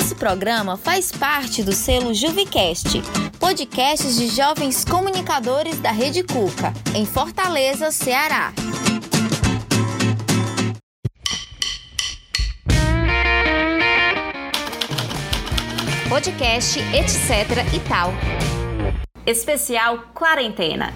Esse 0.00 0.14
programa 0.14 0.78
faz 0.78 1.12
parte 1.12 1.62
do 1.62 1.72
selo 1.74 2.14
Juvicast, 2.14 3.02
podcasts 3.38 4.16
de 4.16 4.28
jovens 4.28 4.82
comunicadores 4.82 5.78
da 5.78 5.90
Rede 5.90 6.22
Cuca, 6.22 6.72
em 6.94 7.04
Fortaleza, 7.04 7.90
Ceará. 7.90 8.50
Podcast, 16.08 16.80
etc 16.80 17.74
e 17.74 17.80
tal. 17.86 18.10
Especial 19.26 19.98
Quarentena. 20.14 20.94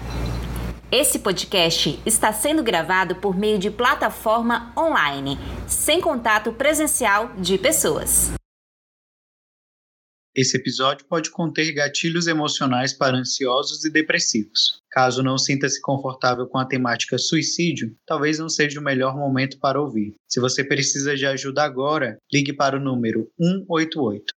Esse 0.91 1.19
podcast 1.19 2.01
está 2.07 2.33
sendo 2.33 2.63
gravado 2.63 3.17
por 3.17 3.37
meio 3.37 3.59
de 3.59 3.69
plataforma 3.69 4.73
online, 4.75 5.37
sem 5.67 6.01
contato 6.01 6.51
presencial 6.53 7.29
de 7.37 7.59
pessoas. 7.59 8.33
Esse 10.35 10.57
episódio 10.57 11.05
pode 11.05 11.31
conter 11.31 11.71
gatilhos 11.71 12.27
emocionais 12.27 12.91
para 12.91 13.15
ansiosos 13.15 13.85
e 13.85 13.89
depressivos. 13.89 14.81
Caso 14.91 15.23
não 15.23 15.37
sinta-se 15.37 15.79
confortável 15.79 16.45
com 16.45 16.57
a 16.57 16.65
temática 16.65 17.17
suicídio, 17.17 17.95
talvez 18.05 18.37
não 18.37 18.49
seja 18.49 18.81
o 18.81 18.83
melhor 18.83 19.15
momento 19.15 19.57
para 19.59 19.79
ouvir. 19.79 20.13
Se 20.27 20.41
você 20.41 20.61
precisa 20.61 21.15
de 21.15 21.25
ajuda 21.25 21.63
agora, 21.63 22.17
ligue 22.33 22.51
para 22.51 22.75
o 22.75 22.81
número 22.81 23.31
188. 23.39 24.34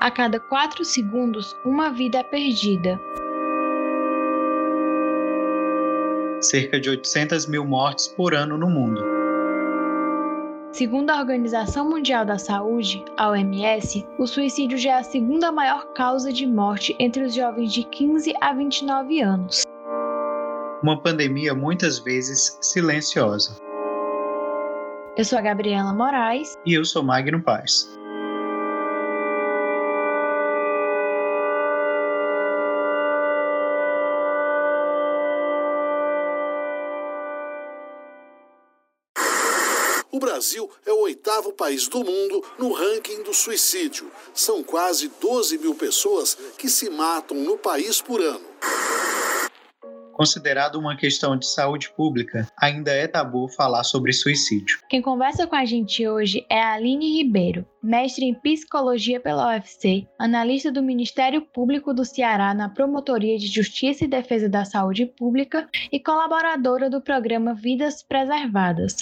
A 0.00 0.10
cada 0.10 0.40
quatro 0.40 0.82
segundos, 0.82 1.54
uma 1.62 1.90
vida 1.90 2.20
é 2.20 2.22
perdida. 2.22 2.98
Cerca 6.40 6.80
de 6.80 6.88
800 6.88 7.44
mil 7.44 7.66
mortes 7.66 8.08
por 8.08 8.32
ano 8.32 8.56
no 8.56 8.70
mundo. 8.70 9.04
Segundo 10.72 11.10
a 11.10 11.18
Organização 11.18 11.90
Mundial 11.90 12.24
da 12.24 12.38
Saúde, 12.38 13.04
a 13.18 13.28
OMS, 13.28 14.06
o 14.18 14.26
suicídio 14.26 14.78
já 14.78 14.92
é 14.92 14.98
a 15.00 15.02
segunda 15.02 15.52
maior 15.52 15.92
causa 15.92 16.32
de 16.32 16.46
morte 16.46 16.96
entre 16.98 17.22
os 17.22 17.34
jovens 17.34 17.70
de 17.70 17.84
15 17.84 18.32
a 18.40 18.54
29 18.54 19.20
anos. 19.20 19.64
Uma 20.82 20.98
pandemia 20.98 21.54
muitas 21.54 21.98
vezes 21.98 22.56
silenciosa. 22.62 23.58
Eu 25.14 25.26
sou 25.26 25.38
a 25.38 25.42
Gabriela 25.42 25.92
Moraes. 25.92 26.56
E 26.64 26.72
eu 26.72 26.86
sou 26.86 27.02
Magno 27.02 27.42
Paz. 27.42 27.99
Brasil 40.50 40.68
é 40.84 40.90
o 40.90 41.02
oitavo 41.02 41.52
país 41.52 41.86
do 41.86 41.98
mundo 41.98 42.44
no 42.58 42.72
ranking 42.72 43.22
do 43.22 43.32
suicídio. 43.32 44.10
São 44.34 44.64
quase 44.64 45.08
12 45.20 45.58
mil 45.58 45.76
pessoas 45.76 46.34
que 46.58 46.68
se 46.68 46.90
matam 46.90 47.36
no 47.36 47.56
país 47.56 48.02
por 48.02 48.20
ano. 48.20 48.44
Considerado 50.12 50.74
uma 50.74 50.96
questão 50.96 51.36
de 51.36 51.46
saúde 51.46 51.92
pública, 51.96 52.48
ainda 52.60 52.90
é 52.90 53.06
tabu 53.06 53.48
falar 53.48 53.84
sobre 53.84 54.12
suicídio. 54.12 54.80
Quem 54.88 55.00
conversa 55.00 55.46
com 55.46 55.54
a 55.54 55.64
gente 55.64 56.06
hoje 56.08 56.44
é 56.50 56.60
a 56.60 56.72
Aline 56.72 57.18
Ribeiro, 57.18 57.64
mestre 57.80 58.24
em 58.24 58.34
psicologia 58.34 59.20
pela 59.20 59.54
UFC, 59.54 60.08
analista 60.18 60.72
do 60.72 60.82
Ministério 60.82 61.42
Público 61.42 61.94
do 61.94 62.04
Ceará 62.04 62.52
na 62.52 62.68
Promotoria 62.68 63.38
de 63.38 63.46
Justiça 63.46 64.04
e 64.04 64.08
Defesa 64.08 64.48
da 64.48 64.64
Saúde 64.64 65.06
Pública 65.06 65.68
e 65.92 66.00
colaboradora 66.00 66.90
do 66.90 67.00
programa 67.00 67.54
Vidas 67.54 68.02
Preservadas. 68.02 68.96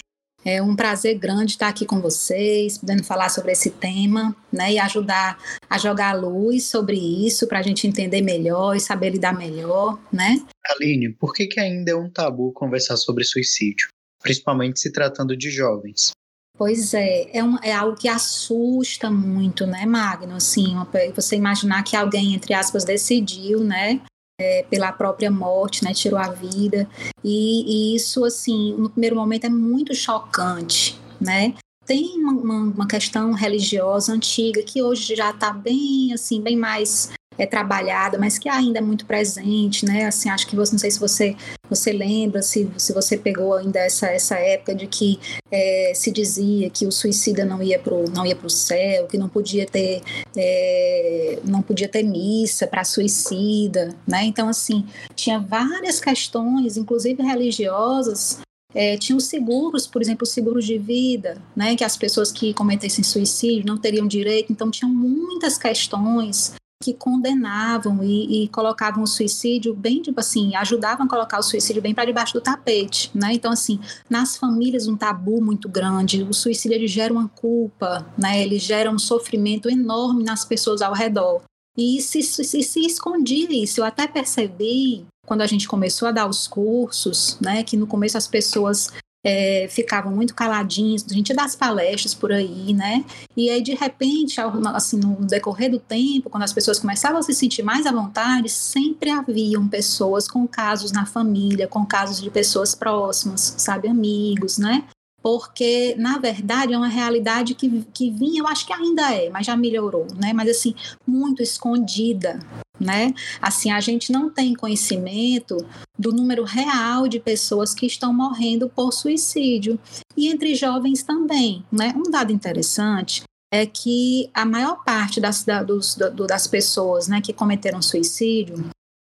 É 0.45 0.63
um 0.63 0.77
prazer 0.77 1.19
grande 1.19 1.53
estar 1.53 1.69
aqui 1.69 1.85
com 1.85 2.01
vocês, 2.01 2.79
podendo 2.79 3.03
falar 3.05 3.29
sobre 3.29 3.53
esse 3.53 3.71
tema, 3.71 4.35
né, 4.53 4.73
e 4.73 4.79
ajudar 4.79 5.39
a 5.69 5.79
jogar 5.79 6.13
luz 6.13 6.65
sobre 6.65 6.97
isso 6.97 7.47
para 7.47 7.59
a 7.59 7.63
gente 7.63 7.87
entender 7.87 8.23
melhor 8.23 8.75
e 8.75 8.81
saber 8.81 9.11
lidar 9.11 9.37
melhor, 9.37 9.99
né? 10.13 10.41
Aline, 10.71 11.11
por 11.11 11.35
que, 11.35 11.47
que 11.47 11.61
ainda 11.61 11.91
é 11.91 11.95
um 11.95 12.09
tabu 12.09 12.53
conversar 12.53 12.97
sobre 12.97 13.25
suicídio, 13.25 13.89
principalmente 14.23 14.81
se 14.81 14.93
tratando 14.93 15.37
de 15.37 15.51
jovens? 15.51 16.13
Pois 16.57 16.93
é, 16.93 17.37
é, 17.37 17.45
um, 17.45 17.57
é 17.63 17.73
algo 17.73 17.97
que 17.97 18.09
assusta 18.09 19.11
muito, 19.11 19.67
né, 19.67 19.87
Magno? 19.87 20.35
Assim, 20.35 20.75
você 21.15 21.37
imaginar 21.37 21.85
que 21.85 21.95
alguém, 21.95 22.35
entre 22.35 22.53
aspas, 22.53 22.85
decidiu, 22.85 23.63
né, 23.63 24.01
é, 24.41 24.65
pela 24.71 24.93
própria 24.93 25.31
morte, 25.31 25.85
né, 25.85 25.93
tirou 25.93 26.19
a 26.19 26.31
vida. 26.31 26.89
E, 27.25 27.93
e, 27.93 27.97
isso, 27.97 28.25
assim, 28.25 28.75
no 28.75 28.89
primeiro 28.89 29.17
momento 29.17 29.45
é 29.45 29.51
muito 29.51 29.95
chocante, 29.95 30.99
né? 31.21 31.55
Tem 31.85 32.23
uma, 32.23 32.55
uma, 32.55 32.87
questão 32.87 33.33
religiosa 33.33 34.13
antiga 34.13 34.63
que 34.63 34.83
hoje 34.83 35.17
já 35.17 35.31
está 35.31 35.53
bem, 35.53 36.13
assim, 36.13 36.41
bem 36.41 36.55
mais 36.55 37.11
é 37.39 37.47
trabalhada, 37.47 38.19
mas 38.19 38.39
que 38.39 38.49
ainda 38.49 38.79
é 38.79 38.83
muito 38.83 39.07
presente, 39.07 39.87
né? 39.87 40.07
Assim, 40.07 40.29
acho 40.29 40.47
que 40.47 40.57
você, 40.57 40.73
não 40.73 40.79
sei 40.79 40.91
se 40.91 40.99
você 40.99 41.37
você 41.71 41.93
lembra, 41.93 42.41
se, 42.43 42.69
se 42.79 42.93
você 42.93 43.17
pegou 43.17 43.55
ainda 43.55 43.79
essa, 43.79 44.07
essa 44.07 44.37
época 44.37 44.75
de 44.75 44.87
que 44.87 45.21
é, 45.51 45.93
se 45.95 46.11
dizia 46.11 46.71
que 46.71 46.87
o 46.87 46.93
suicida 46.93 47.45
não 47.45 47.63
ia 47.63 47.79
pro 47.79 48.05
não 48.11 48.27
ia 48.27 48.35
para 48.35 48.47
o 48.47 48.51
céu, 48.51 49.07
que 49.07 49.19
não 49.19 49.29
podia 49.29 49.67
ter 49.67 50.03
é, 50.37 51.39
não 51.45 51.63
podia 51.63 51.89
ter 51.89 52.03
missa 52.03 52.67
para 52.67 52.85
suicida, 52.85 53.95
né? 54.07 54.25
Então 54.25 54.49
assim 54.49 54.87
tinha 55.15 55.39
várias 55.39 56.01
questões, 56.01 56.77
inclusive 56.77 57.23
religiosas, 57.23 58.41
é, 58.75 58.97
tinha 58.97 59.17
os 59.17 59.25
seguros, 59.25 59.87
por 59.87 60.03
exemplo, 60.03 60.25
os 60.25 60.31
seguros 60.31 60.65
de 60.65 60.77
vida, 60.79 61.41
né, 61.57 61.75
que 61.75 61.83
as 61.83 61.97
pessoas 61.97 62.31
que 62.31 62.53
cometessem 62.53 63.03
suicídio 63.03 63.65
não 63.67 63.79
teriam 63.79 64.07
direito, 64.07 64.53
então 64.53 64.71
tinham 64.71 64.93
muitas 64.93 65.57
questões 65.57 66.53
que 66.81 66.95
condenavam 66.95 68.03
e, 68.05 68.45
e, 68.45 68.49
colocavam 68.49 69.03
o 69.03 69.07
suicídio 69.07 69.75
bem, 69.75 70.01
tipo 70.01 70.21
assim, 70.21 70.55
ajudavam 70.55 71.07
a 71.07 71.09
colocar 71.09 71.39
o 71.39 71.43
suicídio 71.43 71.83
bem 71.83 71.93
para 71.93 72.05
debaixo 72.05 72.35
do 72.35 72.41
tapete, 72.41 73.11
né? 73.13 73.33
Então, 73.33 73.51
assim, 73.51 73.81
nas 74.09 74.37
famílias 74.37 74.87
um 74.87 74.97
tabu 74.97 75.43
muito 75.43 75.69
grande, 75.69 76.23
o 76.23 76.33
suicídio 76.33 76.77
ele 76.77 76.87
gera 76.87 77.13
uma 77.13 77.29
culpa, 77.29 78.07
né? 78.17 78.41
Ele 78.41 78.59
gera 78.59 78.91
um 78.91 78.99
sofrimento 78.99 79.69
enorme 79.69 80.23
nas 80.23 80.45
pessoas 80.45 80.81
ao 80.81 80.95
redor. 80.95 81.43
E 81.77 82.01
se, 82.01 82.23
se, 82.23 82.63
se 82.63 82.81
escondia 82.81 83.49
isso, 83.51 83.81
eu 83.81 83.85
até 83.85 84.07
percebi 84.07 85.05
quando 85.27 85.43
a 85.43 85.47
gente 85.47 85.69
começou 85.69 86.09
a 86.09 86.13
dar 86.13 86.29
os 86.29 86.49
cursos, 86.49 87.39
né, 87.41 87.63
que 87.63 87.77
no 87.77 87.87
começo 87.87 88.17
as 88.17 88.27
pessoas 88.27 88.91
é, 89.25 89.67
ficavam 89.69 90.13
muito 90.13 90.35
caladinhos, 90.35 91.05
a 91.11 91.13
gente 91.13 91.35
das 91.35 91.57
palestras 91.57 92.15
por 92.15 92.33
aí, 92.33 92.73
né? 92.73 93.05
E 93.37 93.51
aí, 93.51 93.63
de 93.63 93.75
repente, 93.75 94.41
assim, 94.75 94.99
no 94.99 95.17
decorrer 95.27 95.71
do 95.71 95.79
tempo, 95.79 96.31
quando 96.31 96.45
as 96.45 96.53
pessoas 96.53 96.79
começavam 96.79 97.19
a 97.19 97.23
se 97.23 97.35
sentir 97.35 97.63
mais 97.63 97.87
à 97.87 97.93
vontade, 97.93 98.49
sempre 98.49 99.11
haviam 99.11 99.67
pessoas 99.69 100.29
com 100.29 100.47
casos 100.47 100.93
na 100.93 101.05
família, 101.05 101.67
com 101.67 101.85
casos 101.85 102.21
de 102.21 102.31
pessoas 102.31 102.75
próximas, 102.75 103.55
sabe, 103.59 103.89
amigos, 103.89 104.59
né? 104.59 104.85
porque 105.21 105.95
na 105.99 106.17
verdade 106.19 106.73
é 106.73 106.79
uma 106.79 106.89
realidade 106.89 107.55
que, 107.55 107.85
que 107.93 108.11
vinha, 108.11 108.41
eu 108.41 108.47
acho 108.47 108.67
que 108.67 108.73
ainda 108.73 109.15
é, 109.15 109.29
mas 109.29 109.47
já 109.47 109.57
melhorou, 109.57 110.07
né? 110.17 110.33
Mas 110.33 110.49
assim, 110.49 110.75
muito 111.07 111.43
escondida, 111.43 112.39
né? 112.81 113.13
Assim, 113.41 113.71
a 113.71 113.81
gente 113.81 114.13
não 114.13 114.31
tem 114.31 114.55
conhecimento 114.55 115.57
do 115.99 116.13
número 116.13 116.45
real 116.45 117.09
de 117.09 117.19
pessoas 117.19 117.75
que 117.75 117.87
estão 117.87 118.13
morrendo 118.13 118.69
por 118.69 118.93
suicídio 118.93 119.79
e 120.17 120.29
entre 120.29 120.55
jovens 120.55 121.03
também, 121.03 121.65
né? 121.71 121.93
Um 121.97 122.11
dado 122.11 122.33
interessante 122.33 123.23
é 123.53 123.65
que 123.65 124.31
a 124.35 124.45
maior 124.45 124.85
parte 124.85 125.21
das, 125.21 125.45
das 125.45 126.47
pessoas, 126.47 127.09
né, 127.09 127.21
que 127.21 127.33
cometeram 127.33 127.81
suicídio 127.81 128.71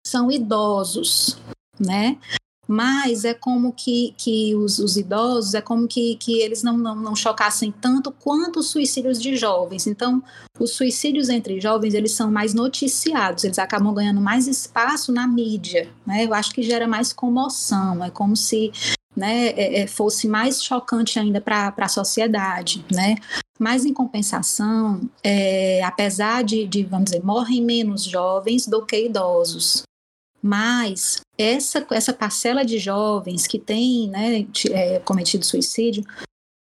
são 0.07 0.31
idosos, 0.31 1.39
né? 1.79 2.19
Mas 2.73 3.27
é 3.27 3.35
como 3.35 3.71
que, 3.71 4.15
que 4.17 4.55
os, 4.55 4.79
os 4.79 4.97
idosos, 4.97 5.53
é 5.53 5.61
como 5.61 5.87
que, 5.87 6.17
que 6.17 6.41
eles 6.41 6.63
não, 6.63 6.79
não, 6.79 6.97
não 6.97 7.15
chocassem 7.15 7.71
tanto 7.71 8.11
quanto 8.11 8.61
os 8.61 8.71
suicídios 8.71 9.21
de 9.21 9.37
jovens. 9.37 9.87
Então, 9.87 10.23
os 10.59 10.71
suicídios 10.71 11.29
entre 11.29 11.61
jovens, 11.61 11.93
eles 11.93 12.13
são 12.13 12.31
mais 12.31 12.55
noticiados, 12.55 13.45
eles 13.45 13.59
acabam 13.59 13.93
ganhando 13.93 14.23
mais 14.23 14.47
espaço 14.49 15.13
na 15.13 15.29
mídia, 15.29 15.91
né? 16.07 16.25
Eu 16.25 16.33
acho 16.33 16.55
que 16.55 16.63
gera 16.63 16.89
mais 16.89 17.13
comoção, 17.13 18.03
é 18.03 18.09
como 18.09 18.35
se 18.35 18.73
né, 19.15 19.49
é, 19.49 19.83
é 19.83 19.87
fosse 19.87 20.27
mais 20.27 20.65
chocante 20.65 21.19
ainda 21.19 21.43
para 21.43 21.75
a 21.77 21.89
sociedade, 21.89 22.83
né? 22.91 23.17
Mas, 23.59 23.85
em 23.85 23.93
compensação, 23.93 24.99
é, 25.23 25.85
apesar 25.85 26.43
de, 26.43 26.67
de, 26.67 26.85
vamos 26.85 27.11
dizer, 27.11 27.23
morrem 27.23 27.63
menos 27.63 28.03
jovens 28.03 28.67
do 28.67 28.85
que 28.87 29.05
idosos, 29.05 29.83
mas 30.43 31.21
essa, 31.39 31.87
essa 31.91 32.13
parcela 32.13 32.65
de 32.65 32.79
jovens 32.79 33.47
que 33.47 33.59
tem 33.59 34.09
né, 34.11 34.47
é, 34.71 34.99
cometido 34.99 35.47
suicídio 35.47 36.05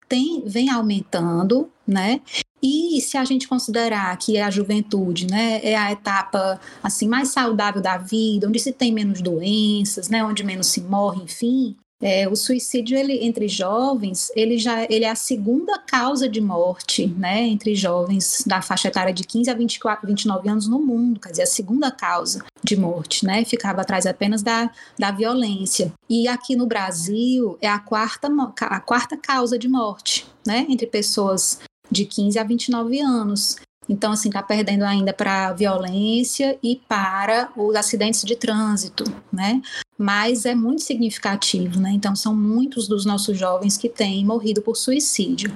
tem, 0.07 0.43
vem 0.45 0.69
aumentando, 0.69 1.71
né? 1.87 2.19
E 2.61 2.99
se 2.99 3.15
a 3.15 3.23
gente 3.23 3.47
considerar 3.47 4.17
que 4.17 4.37
a 4.37 4.49
juventude, 4.49 5.27
né, 5.27 5.61
é 5.63 5.77
a 5.77 5.91
etapa 5.91 6.59
assim 6.83 7.07
mais 7.07 7.29
saudável 7.29 7.81
da 7.81 7.97
vida, 7.97 8.47
onde 8.47 8.59
se 8.59 8.73
tem 8.73 8.91
menos 8.91 9.21
doenças, 9.21 10.09
né, 10.09 10.23
onde 10.23 10.43
menos 10.43 10.67
se 10.67 10.81
morre, 10.81 11.23
enfim, 11.23 11.77
é, 12.01 12.27
o 12.29 12.35
suicídio 12.35 12.97
ele, 12.97 13.25
entre 13.25 13.47
jovens, 13.47 14.31
ele 14.35 14.57
já 14.57 14.83
ele 14.89 15.03
é 15.03 15.09
a 15.09 15.15
segunda 15.15 15.77
causa 15.79 16.29
de 16.29 16.39
morte, 16.39 17.07
né, 17.07 17.41
entre 17.41 17.75
jovens 17.75 18.43
da 18.47 18.61
faixa 18.61 18.87
etária 18.87 19.13
de 19.13 19.23
15 19.23 19.49
a 19.49 19.53
24, 19.53 20.07
29 20.07 20.49
anos 20.49 20.67
no 20.67 20.79
mundo, 20.79 21.19
quer 21.19 21.31
dizer, 21.31 21.43
a 21.43 21.47
segunda 21.47 21.91
causa 21.91 22.43
de 22.63 22.77
morte, 22.77 23.25
né, 23.25 23.43
ficava 23.43 23.81
atrás 23.81 24.05
apenas 24.05 24.41
da, 24.41 24.71
da 24.97 25.11
violência. 25.11 25.91
E 26.09 26.27
aqui 26.27 26.55
no 26.55 26.65
Brasil 26.65 27.57
é 27.61 27.67
a 27.67 27.79
quarta, 27.79 28.29
a 28.61 28.79
quarta 28.79 29.17
causa 29.17 29.59
de 29.59 29.67
morte, 29.67 30.25
né, 30.47 30.65
entre 30.69 30.87
pessoas 30.87 31.59
de 31.91 32.05
15 32.05 32.39
a 32.39 32.43
29 32.43 32.99
anos. 32.99 33.57
Então, 33.89 34.11
assim, 34.11 34.29
está 34.29 34.43
perdendo 34.43 34.83
ainda 34.83 35.11
para 35.11 35.51
violência 35.51 36.59
e 36.61 36.79
para 36.87 37.51
os 37.57 37.75
acidentes 37.75 38.23
de 38.23 38.35
trânsito, 38.35 39.03
né? 39.33 39.59
Mas 39.97 40.45
é 40.45 40.53
muito 40.53 40.83
significativo, 40.83 41.79
né? 41.79 41.89
Então, 41.91 42.15
são 42.15 42.35
muitos 42.35 42.87
dos 42.87 43.03
nossos 43.03 43.35
jovens 43.35 43.75
que 43.75 43.89
têm 43.89 44.23
morrido 44.23 44.61
por 44.61 44.77
suicídio. 44.77 45.51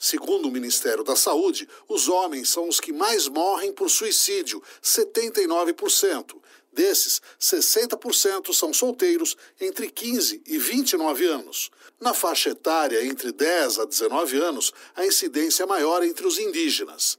Segundo 0.00 0.48
o 0.48 0.50
Ministério 0.50 1.04
da 1.04 1.14
Saúde, 1.14 1.68
os 1.88 2.08
homens 2.08 2.48
são 2.48 2.68
os 2.68 2.80
que 2.80 2.92
mais 2.92 3.28
morrem 3.28 3.72
por 3.72 3.88
suicídio, 3.88 4.62
79%. 4.82 6.34
Desses, 6.72 7.20
60% 7.38 8.54
são 8.54 8.72
solteiros 8.72 9.36
entre 9.60 9.90
15 9.90 10.42
e 10.46 10.58
29 10.58 11.26
anos. 11.26 11.70
Na 12.02 12.12
faixa 12.12 12.50
etária 12.50 13.06
entre 13.06 13.30
10 13.30 13.78
a 13.78 13.84
19 13.84 14.36
anos, 14.36 14.72
a 14.96 15.06
incidência 15.06 15.62
é 15.62 15.66
maior 15.66 16.02
entre 16.02 16.26
os 16.26 16.36
indígenas. 16.36 17.16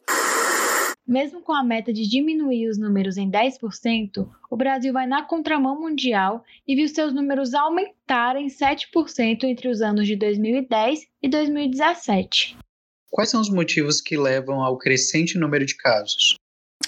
Mesmo 1.07 1.39
com 1.41 1.53
a 1.53 1.63
meta 1.63 1.93
de 1.93 2.05
diminuir 2.05 2.67
os 2.67 2.77
números 2.77 3.15
em 3.15 3.31
10%, 3.31 4.27
o 4.51 4.57
Brasil 4.57 4.91
vai 4.91 5.07
na 5.07 5.23
contramão 5.23 5.79
mundial 5.79 6.43
e 6.67 6.75
viu 6.75 6.89
seus 6.89 7.13
números 7.13 7.53
aumentarem 7.53 8.47
7% 8.47 9.45
entre 9.45 9.69
os 9.69 9.81
anos 9.81 10.05
de 10.05 10.17
2010 10.17 11.07
e 11.21 11.29
2017. 11.29 12.57
Quais 13.09 13.29
são 13.29 13.39
os 13.39 13.49
motivos 13.49 14.01
que 14.01 14.17
levam 14.17 14.61
ao 14.61 14.77
crescente 14.77 15.37
número 15.37 15.65
de 15.65 15.77
casos? 15.77 16.35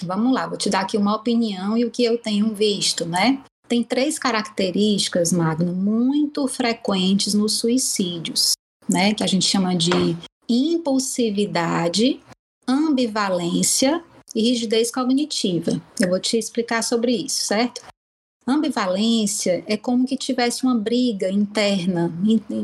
Vamos 0.02 0.34
lá, 0.34 0.46
vou 0.46 0.58
te 0.58 0.68
dar 0.68 0.80
aqui 0.80 0.98
uma 0.98 1.16
opinião 1.16 1.78
e 1.78 1.84
o 1.86 1.90
que 1.90 2.04
eu 2.04 2.18
tenho 2.18 2.54
visto, 2.54 3.06
né? 3.06 3.42
Tem 3.68 3.82
três 3.82 4.18
características, 4.18 5.32
Magno, 5.32 5.74
muito 5.74 6.46
frequentes 6.46 7.34
nos 7.34 7.54
suicídios, 7.54 8.52
né? 8.88 9.12
Que 9.12 9.24
a 9.24 9.26
gente 9.26 9.44
chama 9.44 9.74
de 9.74 10.16
impulsividade, 10.48 12.20
ambivalência 12.68 14.02
e 14.34 14.42
rigidez 14.42 14.90
cognitiva. 14.90 15.80
Eu 16.00 16.10
vou 16.10 16.20
te 16.20 16.38
explicar 16.38 16.82
sobre 16.82 17.16
isso, 17.16 17.44
certo? 17.46 17.82
Ambivalência 18.46 19.64
é 19.66 19.76
como 19.76 20.06
que 20.06 20.16
tivesse 20.16 20.62
uma 20.62 20.76
briga 20.76 21.28
interna 21.28 22.12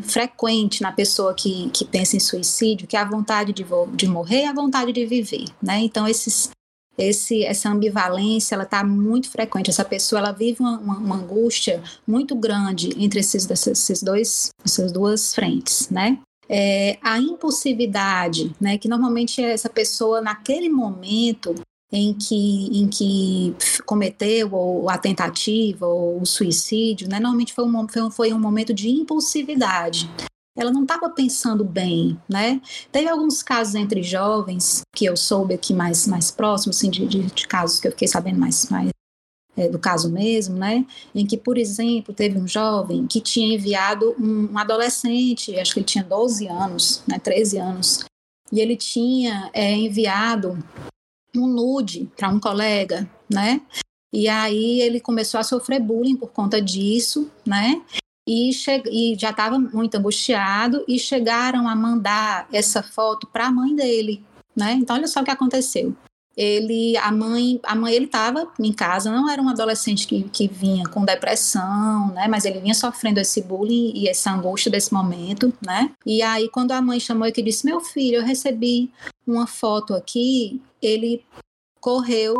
frequente 0.04 0.80
na 0.80 0.92
pessoa 0.92 1.34
que, 1.34 1.68
que 1.70 1.84
pensa 1.84 2.16
em 2.16 2.20
suicídio, 2.20 2.86
que 2.86 2.96
é 2.96 3.00
a 3.00 3.04
vontade 3.08 3.52
de, 3.52 3.64
de 3.96 4.06
morrer 4.06 4.42
e 4.42 4.46
a 4.46 4.52
vontade 4.52 4.92
de 4.92 5.04
viver, 5.04 5.46
né? 5.60 5.80
Então, 5.80 6.06
esses 6.06 6.50
esse, 6.96 7.44
essa 7.44 7.70
ambivalência 7.70 8.54
ela 8.54 8.64
está 8.64 8.84
muito 8.84 9.30
frequente. 9.30 9.70
Essa 9.70 9.84
pessoa 9.84 10.20
ela 10.20 10.32
vive 10.32 10.60
uma, 10.60 10.78
uma, 10.78 10.98
uma 10.98 11.16
angústia 11.16 11.82
muito 12.06 12.34
grande 12.34 12.90
entre 12.96 13.20
esses, 13.20 13.48
esses 13.50 14.02
dois, 14.02 14.50
essas 14.64 14.92
duas 14.92 15.34
frentes, 15.34 15.88
né? 15.90 16.18
É, 16.48 16.98
a 17.02 17.18
impulsividade, 17.18 18.54
né? 18.60 18.76
Que 18.76 18.88
normalmente 18.88 19.42
é 19.42 19.52
essa 19.52 19.70
pessoa 19.70 20.20
naquele 20.20 20.68
momento 20.68 21.54
em 21.90 22.14
que, 22.14 22.78
em 22.78 22.88
que 22.88 23.54
cometeu 23.84 24.54
ou 24.54 24.88
a 24.88 24.96
tentativa 24.96 25.86
ou 25.86 26.20
o 26.20 26.26
suicídio, 26.26 27.08
né? 27.08 27.20
Normalmente 27.20 27.52
foi 27.52 27.64
um, 27.64 28.10
foi 28.10 28.32
um 28.32 28.40
momento 28.40 28.72
de 28.72 28.88
impulsividade 28.88 30.10
ela 30.56 30.70
não 30.70 30.82
estava 30.82 31.08
pensando 31.08 31.64
bem, 31.64 32.18
né? 32.28 32.60
Teve 32.90 33.08
alguns 33.08 33.42
casos 33.42 33.74
entre 33.74 34.02
jovens 34.02 34.82
que 34.94 35.04
eu 35.04 35.16
soube 35.16 35.54
aqui 35.54 35.72
mais, 35.72 36.06
mais 36.06 36.30
próximos, 36.30 36.76
assim, 36.76 36.90
de, 36.90 37.06
de, 37.06 37.22
de 37.22 37.48
casos 37.48 37.80
que 37.80 37.88
eu 37.88 37.92
fiquei 37.92 38.08
sabendo 38.08 38.38
mais, 38.38 38.68
mais 38.68 38.90
é, 39.56 39.68
do 39.68 39.78
caso 39.78 40.10
mesmo, 40.10 40.56
né? 40.56 40.84
Em 41.14 41.26
que, 41.26 41.36
por 41.36 41.56
exemplo, 41.56 42.14
teve 42.14 42.38
um 42.38 42.46
jovem 42.46 43.06
que 43.06 43.20
tinha 43.20 43.54
enviado 43.54 44.14
um, 44.18 44.52
um 44.52 44.58
adolescente, 44.58 45.58
acho 45.58 45.74
que 45.74 45.80
ele 45.80 45.86
tinha 45.86 46.04
12 46.04 46.46
anos, 46.48 47.02
né, 47.06 47.18
13 47.18 47.58
anos, 47.58 48.04
e 48.50 48.60
ele 48.60 48.76
tinha 48.76 49.50
é, 49.54 49.72
enviado 49.72 50.58
um 51.34 51.46
nude 51.46 52.10
para 52.16 52.28
um 52.28 52.38
colega, 52.38 53.08
né? 53.32 53.62
E 54.12 54.28
aí 54.28 54.82
ele 54.82 55.00
começou 55.00 55.40
a 55.40 55.42
sofrer 55.42 55.80
bullying 55.80 56.16
por 56.16 56.30
conta 56.30 56.60
disso, 56.60 57.30
né? 57.46 57.82
E, 58.26 58.50
e 58.90 59.16
já 59.18 59.30
estava 59.30 59.58
muito 59.58 59.96
angustiado 59.96 60.84
e 60.86 60.98
chegaram 60.98 61.68
a 61.68 61.74
mandar 61.74 62.46
essa 62.52 62.82
foto 62.82 63.26
para 63.26 63.46
a 63.46 63.50
mãe 63.50 63.74
dele, 63.74 64.24
né? 64.56 64.74
Então 64.74 64.96
olha 64.96 65.06
só 65.06 65.20
o 65.20 65.24
que 65.24 65.30
aconteceu. 65.30 65.94
Ele, 66.34 66.96
a 66.96 67.12
mãe, 67.12 67.60
a 67.62 67.74
mãe, 67.74 67.92
ele 67.92 68.06
estava 68.06 68.50
em 68.58 68.72
casa, 68.72 69.10
não 69.10 69.28
era 69.28 69.42
um 69.42 69.50
adolescente 69.50 70.06
que, 70.06 70.22
que 70.30 70.48
vinha 70.48 70.84
com 70.84 71.04
depressão, 71.04 72.08
né? 72.14 72.26
Mas 72.26 72.46
ele 72.46 72.58
vinha 72.58 72.74
sofrendo 72.74 73.20
esse 73.20 73.42
bullying 73.42 73.92
e 73.94 74.08
essa 74.08 74.30
angústia 74.30 74.70
desse 74.70 74.94
momento, 74.94 75.52
né? 75.64 75.90
E 76.06 76.22
aí 76.22 76.48
quando 76.48 76.72
a 76.72 76.80
mãe 76.80 76.98
chamou 76.98 77.26
ele 77.26 77.42
disse: 77.42 77.66
"Meu 77.66 77.80
filho, 77.80 78.16
eu 78.16 78.24
recebi 78.24 78.90
uma 79.26 79.46
foto 79.46 79.94
aqui", 79.94 80.62
ele 80.80 81.22
correu 81.80 82.34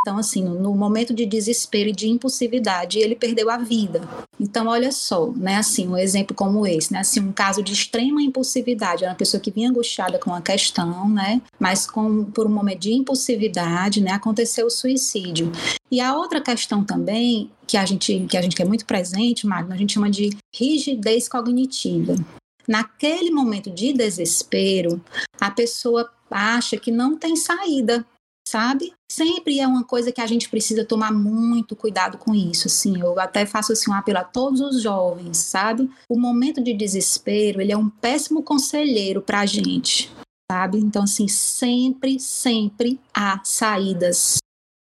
então, 0.00 0.16
assim, 0.16 0.44
no 0.44 0.74
momento 0.74 1.12
de 1.12 1.26
desespero 1.26 1.88
e 1.88 1.92
de 1.92 2.08
impulsividade, 2.08 2.98
ele 2.98 3.16
perdeu 3.16 3.50
a 3.50 3.58
vida. 3.58 4.00
Então, 4.38 4.68
olha 4.68 4.92
só, 4.92 5.30
né, 5.32 5.56
assim, 5.56 5.88
um 5.88 5.96
exemplo 5.96 6.36
como 6.36 6.66
esse, 6.66 6.92
né, 6.92 7.00
assim, 7.00 7.20
um 7.20 7.32
caso 7.32 7.62
de 7.62 7.72
extrema 7.72 8.22
impulsividade, 8.22 9.02
era 9.02 9.12
uma 9.12 9.18
pessoa 9.18 9.40
que 9.40 9.50
vinha 9.50 9.68
angustiada 9.68 10.18
com 10.18 10.32
a 10.32 10.40
questão, 10.40 11.08
né, 11.08 11.42
mas 11.58 11.86
com, 11.86 12.24
por 12.24 12.46
um 12.46 12.50
momento 12.50 12.80
de 12.80 12.92
impulsividade, 12.92 14.00
né, 14.00 14.12
aconteceu 14.12 14.66
o 14.66 14.70
suicídio. 14.70 15.50
E 15.90 16.00
a 16.00 16.16
outra 16.16 16.40
questão 16.40 16.84
também, 16.84 17.50
que 17.66 17.76
a 17.76 17.84
gente, 17.84 18.26
que 18.30 18.36
a 18.36 18.42
gente 18.42 18.54
quer 18.54 18.66
muito 18.66 18.86
presente, 18.86 19.46
Magno, 19.46 19.74
a 19.74 19.76
gente 19.76 19.94
chama 19.94 20.08
de 20.08 20.30
rigidez 20.54 21.28
cognitiva. 21.28 22.14
Naquele 22.68 23.30
momento 23.30 23.70
de 23.70 23.92
desespero, 23.92 25.02
a 25.40 25.50
pessoa 25.50 26.08
acha 26.30 26.76
que 26.76 26.92
não 26.92 27.16
tem 27.16 27.34
saída, 27.34 28.04
sabe? 28.48 28.92
Sempre 29.10 29.60
é 29.60 29.66
uma 29.66 29.84
coisa 29.84 30.10
que 30.10 30.20
a 30.20 30.26
gente 30.26 30.48
precisa 30.48 30.84
tomar 30.84 31.12
muito 31.12 31.76
cuidado 31.76 32.16
com 32.16 32.34
isso, 32.34 32.66
assim. 32.66 33.00
Eu 33.00 33.18
até 33.20 33.44
faço 33.44 33.72
assim 33.72 33.90
um 33.90 33.94
apelo 33.94 34.18
a 34.18 34.24
todos 34.24 34.60
os 34.60 34.82
jovens, 34.82 35.36
sabe? 35.36 35.90
O 36.08 36.18
momento 36.18 36.62
de 36.62 36.72
desespero, 36.72 37.60
ele 37.60 37.72
é 37.72 37.76
um 37.76 37.88
péssimo 37.88 38.42
conselheiro 38.42 39.20
para 39.20 39.40
a 39.40 39.46
gente, 39.46 40.10
sabe? 40.50 40.78
Então 40.78 41.02
assim, 41.02 41.28
sempre, 41.28 42.18
sempre 42.18 42.98
há 43.14 43.40
saídas. 43.44 44.38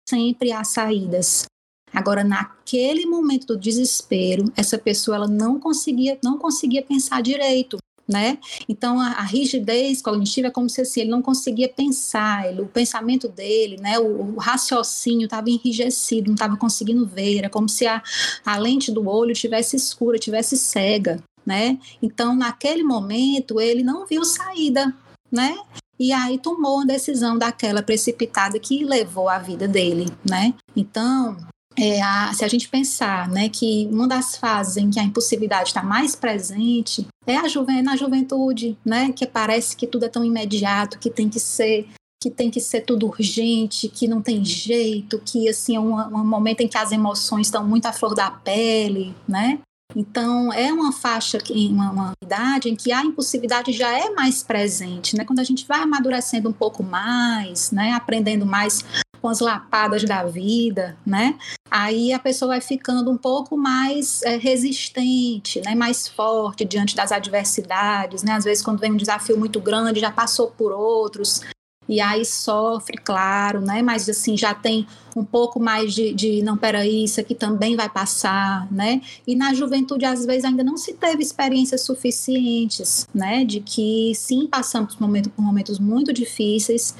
Sempre 0.09 0.53
há 0.53 0.63
saídas. 0.63 1.45
Agora, 1.93 2.25
naquele 2.25 3.07
momento 3.07 3.47
do 3.47 3.57
desespero, 3.57 4.53
essa 4.57 4.77
pessoa 4.77 5.17
ela 5.17 5.29
não 5.29 5.61
conseguia, 5.61 6.19
não 6.23 6.37
conseguia 6.39 6.83
pensar 6.83 7.23
direito 7.23 7.79
né? 8.09 8.39
Então 8.69 9.01
a, 9.01 9.13
a, 9.13 9.23
rigidez 9.23 10.03
cognitiva 10.03 10.49
é 10.49 10.51
como 10.51 10.69
se 10.69 10.81
assim, 10.81 11.03
ele 11.03 11.11
não 11.11 11.23
conseguia 11.23 11.69
pensar, 11.69 12.49
ele, 12.49 12.61
o 12.61 12.67
pensamento 12.67 13.29
dele, 13.29 13.79
né, 13.79 13.99
o, 13.99 14.35
o 14.35 14.39
raciocínio 14.39 15.25
estava 15.25 15.49
enrijecido, 15.49 16.29
não 16.29 16.35
estava 16.35 16.57
conseguindo 16.57 17.07
ver, 17.07 17.39
era 17.39 17.51
como 17.51 17.69
se 17.69 17.87
a, 17.87 18.03
a 18.45 18.57
lente 18.59 18.93
do 18.93 19.09
olho 19.09 19.35
tivesse 19.35 19.77
escura, 19.77 20.19
tivesse 20.19 20.57
cega, 20.57 21.23
né? 21.47 21.79
Então 22.03 22.37
naquele 22.37 22.83
momento 22.83 23.61
ele 23.61 23.83
não 23.83 24.07
viu 24.07 24.25
saída, 24.25 24.95
né? 25.33 25.57
E 25.99 26.13
aí 26.13 26.39
tomou 26.39 26.77
uma 26.77 26.87
decisão 26.87 27.39
daquela 27.39 27.83
precipitada 27.83 28.59
que 28.59 28.85
levou 28.85 29.29
a 29.29 29.39
vida 29.39 29.69
dele, 29.69 30.07
né? 30.29 30.53
Então, 30.75 31.37
é, 31.77 32.01
a, 32.01 32.33
se 32.33 32.45
a 32.45 32.49
gente 32.49 32.69
pensar 32.69 33.29
né, 33.29 33.49
que 33.49 33.89
uma 33.91 34.07
das 34.07 34.37
fases 34.37 34.77
em 34.77 34.91
que 34.91 35.01
a 35.01 35.05
impulsividade 35.05 35.69
está 35.69 35.83
mais 35.83 36.15
presente 36.15 37.07
é 37.27 37.37
a 37.37 37.45
na 37.83 37.97
juventude, 37.97 38.77
né, 38.85 39.13
que 39.13 39.27
parece 39.27 39.77
que 39.77 39.87
tudo 39.87 40.05
é 40.05 40.09
tão 40.09 40.25
imediato, 40.25 40.99
que 40.99 41.11
tem 41.11 41.29
que 41.29 41.41
ser 41.41 41.89
que 42.23 42.31
tem 42.31 42.51
que 42.51 42.59
ser 42.59 42.81
tudo 42.81 43.07
urgente, 43.07 43.87
que 43.87 44.09
não 44.09 44.23
tem 44.23 44.43
jeito, 44.43 45.21
que 45.27 45.47
assim 45.47 45.77
é 45.77 45.81
um, 45.81 45.95
um 45.95 46.25
momento 46.25 46.63
em 46.63 46.69
que 46.69 46.79
as 46.79 46.91
emoções 46.91 47.49
estão 47.49 47.63
muito 47.69 47.85
à 47.85 47.93
flor 47.93 48.15
da 48.15 48.31
pele, 48.31 49.15
né? 49.29 49.59
Então, 49.95 50.53
é 50.53 50.73
uma 50.73 50.93
faixa, 50.93 51.39
uma, 51.71 51.91
uma 51.91 52.13
idade 52.21 52.69
em 52.69 52.75
que 52.75 52.93
a 52.93 53.05
impulsividade 53.05 53.73
já 53.73 53.97
é 53.97 54.11
mais 54.11 54.43
presente, 54.43 55.17
né? 55.17 55.25
Quando 55.25 55.39
a 55.39 55.45
gente 55.45 55.67
vai 55.67 55.81
amadurecendo 55.81 56.49
um 56.49 56.53
pouco 56.53 56.83
mais, 56.83 57.71
né? 57.71 57.93
Aprendendo 57.93 58.45
mais 58.45 58.85
com 59.25 59.29
as 59.29 59.41
lapadas 59.41 60.05
da 60.05 60.23
vida, 60.25 60.99
né? 61.07 61.39
Aí 61.71 62.13
a 62.13 62.19
pessoa 62.19 62.51
vai 62.51 62.61
ficando 62.61 63.11
um 63.11 63.17
pouco 63.17 63.57
mais 63.57 64.23
é, 64.23 64.37
resistente, 64.37 65.63
né? 65.65 65.75
Mais 65.75 66.07
forte 66.09 66.65
diante 66.65 66.95
das 66.95 67.11
adversidades, 67.11 68.23
né? 68.23 68.33
Às 68.33 68.45
vezes 68.45 68.63
quando 68.63 68.81
vem 68.81 68.93
um 68.93 68.97
desafio 68.97 69.39
muito 69.39 69.61
grande, 69.61 69.99
já 70.01 70.11
passou 70.11 70.49
por 70.51 70.73
outros, 70.73 71.41
e 71.89 72.01
aí 72.01 72.25
sofre, 72.25 72.97
claro, 72.97 73.61
né? 73.61 73.83
Mas 73.83 74.09
assim, 74.09 74.37
já 74.37 74.55
tem 74.55 74.87
um 75.17 75.25
pouco 75.25 75.61
mais 75.61 75.95
de, 75.95 76.13
de 76.13 76.43
não, 76.43 76.57
peraí, 76.57 77.05
isso 77.05 77.21
aqui 77.21 77.35
também 77.35 77.77
vai 77.77 77.89
passar, 77.89 78.71
né? 78.73 79.01
E 79.27 79.37
na 79.37 79.55
juventude, 79.55 80.05
às 80.05 80.25
vezes, 80.25 80.45
ainda 80.45 80.65
não 80.65 80.77
se 80.77 80.95
teve 80.95 81.23
experiências 81.23 81.83
suficientes, 81.83 83.07
né? 83.15 83.45
De 83.45 83.61
que 83.61 84.13
sim, 84.15 84.47
passamos 84.47 84.95
por 84.95 85.03
momentos, 85.03 85.33
por 85.33 85.43
momentos 85.43 85.79
muito 85.79 86.13
difíceis 86.13 86.95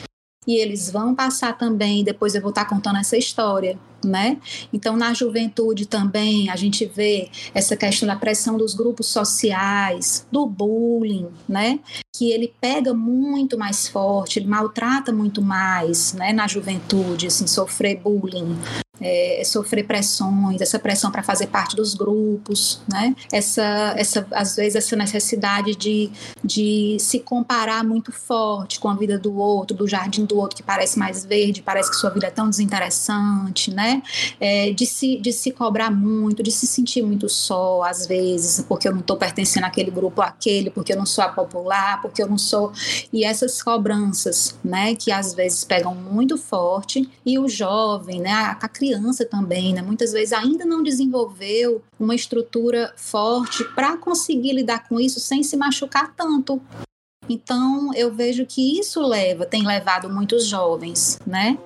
e 0.47 0.57
eles 0.57 0.91
vão 0.91 1.15
passar 1.15 1.57
também, 1.57 2.05
depois 2.05 2.35
eu 2.35 2.41
vou 2.43 2.51
estar 2.51 2.67
contando 2.67 2.99
essa 2.99 3.17
história, 3.17 3.79
né? 4.05 4.39
Então, 4.73 4.97
na 4.97 5.13
juventude 5.13 5.87
também, 5.87 6.51
a 6.51 6.57
gente 6.57 6.85
vê 6.87 7.29
essa 7.55 7.77
questão 7.77 8.07
da 8.07 8.17
pressão 8.17 8.57
dos 8.57 8.75
grupos 8.75 9.07
sociais, 9.07 10.27
do 10.31 10.47
bullying, 10.47 11.29
né? 11.49 11.79
Que 12.15 12.31
ele 12.31 12.53
pega 12.61 12.95
muito 12.95 13.59
mais 13.59 13.89
forte, 13.89 14.39
ele 14.39 14.47
maltrata 14.47 15.13
muito 15.13 15.43
mais, 15.43 16.13
né? 16.13 16.33
Na 16.33 16.47
juventude, 16.47 17.27
assim, 17.27 17.47
sofrer 17.47 18.01
bullying, 18.01 18.57
é, 19.01 19.43
sofrer 19.45 19.85
pressões, 19.87 20.61
essa 20.61 20.79
pressão 20.79 21.11
para 21.11 21.23
fazer 21.23 21.49
parte 21.49 21.75
dos 21.75 21.95
grupos, 21.95 22.81
né? 22.91 23.15
Essa, 23.33 23.95
essa, 23.97 24.27
às 24.31 24.57
vezes 24.57 24.77
essa 24.77 24.97
necessidade 24.97 25.75
de, 25.75 26.11
de 26.43 26.97
se 27.01 27.21
comparar 27.21 27.85
muito 27.85 28.13
forte 28.13 28.79
com 28.79 28.89
a 28.89 28.95
vida 28.95 29.19
do 29.19 29.37
outro, 29.37 29.77
do 29.77 29.87
jardim 29.87 30.25
do 30.25 30.39
outro 30.39 30.57
que 30.57 30.63
parece 30.63 30.99
mais 30.99 31.25
verde, 31.25 31.63
parece 31.63 31.91
que 31.91 31.97
sua 31.97 32.11
vida 32.11 32.27
é 32.29 32.31
tão 32.31 32.49
desinteressante, 32.49 33.73
né? 33.73 33.94
É, 34.41 34.71
de, 34.73 34.87
se, 34.87 35.17
de 35.17 35.33
se 35.33 35.51
cobrar 35.51 35.91
muito, 35.91 36.43
de 36.43 36.51
se 36.51 36.67
sentir 36.67 37.03
muito 37.03 37.29
só, 37.29 37.83
às 37.83 38.07
vezes, 38.07 38.65
porque 38.69 38.89
eu 38.89 38.93
não 38.93 39.01
estou 39.01 39.17
pertencendo 39.17 39.65
àquele 39.65 39.91
grupo 39.91 40.23
àquele, 40.23 40.71
porque 40.71 40.93
eu 40.93 40.97
não 40.97 41.07
sou 41.07 41.25
a 41.25 41.29
popular, 41.29 42.01
porque 42.01 42.23
eu 42.23 42.29
não 42.29 42.39
sou. 42.39 42.73
E 43.13 43.25
essas 43.25 43.63
cobranças, 43.63 44.59
né? 44.65 44.95
Que 44.95 45.11
às 45.11 45.35
vezes 45.35 45.65
pegam 45.65 45.95
muito 45.95 46.37
forte 46.37 47.09
e 47.25 47.39
o 47.39 47.49
jovem, 47.49 48.21
né? 48.21 48.33
A, 48.33 48.51
a 48.53 48.69
criança 48.69 49.25
também, 49.25 49.73
né? 49.73 49.83
Muitas 49.83 50.13
vezes 50.13 50.33
ainda 50.33 50.65
não 50.65 50.83
desenvolveu 50.83 51.83
uma 51.99 52.15
estrutura 52.15 52.93
forte 52.97 53.65
para 53.75 53.97
conseguir 53.97 54.53
lidar 54.53 54.89
com 54.89 55.01
isso 55.01 55.21
sem 55.21 55.43
se 55.43 55.57
machucar 55.57 56.15
tanto. 56.15 56.61
Então, 57.29 57.93
eu 57.95 58.13
vejo 58.13 58.45
que 58.45 58.79
isso 58.79 59.01
leva, 59.01 59.47
tem 59.47 59.67
levado 59.67 60.11
muitos 60.11 60.47
jovens, 60.47 61.19
né? 61.27 61.59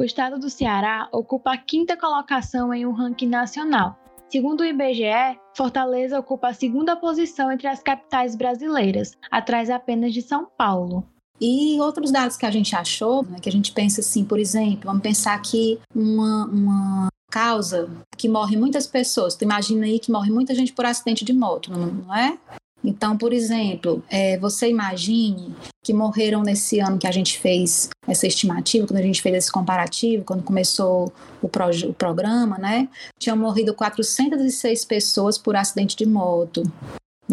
O 0.00 0.02
estado 0.02 0.38
do 0.38 0.48
Ceará 0.48 1.10
ocupa 1.12 1.52
a 1.52 1.58
quinta 1.58 1.94
colocação 1.94 2.72
em 2.72 2.86
um 2.86 2.92
ranking 2.92 3.28
nacional, 3.28 4.00
Segundo 4.30 4.60
o 4.60 4.64
IBGE, 4.64 5.38
Fortaleza 5.56 6.16
ocupa 6.16 6.50
a 6.50 6.54
segunda 6.54 6.94
posição 6.94 7.50
entre 7.50 7.66
as 7.66 7.82
capitais 7.82 8.36
brasileiras, 8.36 9.18
atrás 9.28 9.68
apenas 9.68 10.14
de 10.14 10.22
São 10.22 10.46
Paulo. 10.56 11.04
E 11.40 11.80
outros 11.80 12.12
dados 12.12 12.36
que 12.36 12.46
a 12.46 12.50
gente 12.50 12.76
achou, 12.76 13.24
né, 13.24 13.38
que 13.42 13.48
a 13.48 13.52
gente 13.52 13.72
pensa 13.72 14.00
assim, 14.00 14.24
por 14.24 14.38
exemplo, 14.38 14.82
vamos 14.84 15.02
pensar 15.02 15.34
aqui 15.34 15.80
uma, 15.92 16.46
uma 16.46 17.08
causa 17.28 17.90
que 18.16 18.28
morre 18.28 18.56
muitas 18.56 18.86
pessoas. 18.86 19.34
Tu 19.34 19.42
imagina 19.42 19.84
aí 19.84 19.98
que 19.98 20.12
morre 20.12 20.30
muita 20.30 20.54
gente 20.54 20.72
por 20.72 20.86
acidente 20.86 21.24
de 21.24 21.32
moto, 21.32 21.72
não, 21.72 21.86
não 21.86 22.14
é? 22.14 22.38
Então, 22.82 23.16
por 23.16 23.32
exemplo, 23.32 24.02
é, 24.08 24.38
você 24.38 24.68
imagine 24.68 25.54
que 25.84 25.92
morreram 25.92 26.42
nesse 26.42 26.80
ano 26.80 26.98
que 26.98 27.06
a 27.06 27.10
gente 27.10 27.38
fez 27.38 27.90
essa 28.06 28.26
estimativa, 28.26 28.86
quando 28.86 28.98
a 28.98 29.02
gente 29.02 29.20
fez 29.20 29.34
esse 29.34 29.52
comparativo, 29.52 30.24
quando 30.24 30.42
começou 30.42 31.12
o, 31.42 31.48
pro, 31.48 31.68
o 31.88 31.94
programa, 31.94 32.58
né? 32.58 32.88
Tinham 33.18 33.36
morrido 33.36 33.74
406 33.74 34.84
pessoas 34.84 35.36
por 35.36 35.56
acidente 35.56 35.96
de 35.96 36.06
moto. 36.06 36.62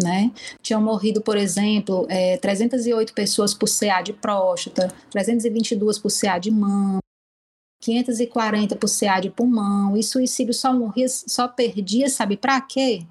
Né? 0.00 0.30
Tinham 0.62 0.80
morrido, 0.80 1.20
por 1.20 1.36
exemplo, 1.36 2.06
é, 2.08 2.36
308 2.36 3.12
pessoas 3.12 3.52
por 3.52 3.68
CA 3.68 4.00
de 4.00 4.12
próstata, 4.12 4.94
322 5.10 5.98
por 5.98 6.12
CA 6.12 6.38
de 6.38 6.52
mão, 6.52 7.00
540 7.82 8.76
por 8.76 8.88
CA 8.88 9.18
de 9.18 9.28
pulmão, 9.28 9.96
e 9.96 10.02
suicídio 10.04 10.54
só 10.54 10.72
morria, 10.72 11.08
só 11.08 11.48
perdia, 11.48 12.08
sabe 12.08 12.36
para 12.36 12.60
quê? 12.60 13.04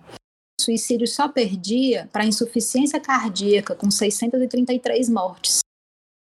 Suicídio 0.59 1.07
só 1.07 1.27
perdia 1.27 2.09
para 2.11 2.25
insuficiência 2.25 2.99
cardíaca, 2.99 3.75
com 3.75 3.89
633 3.89 5.09
mortes. 5.09 5.59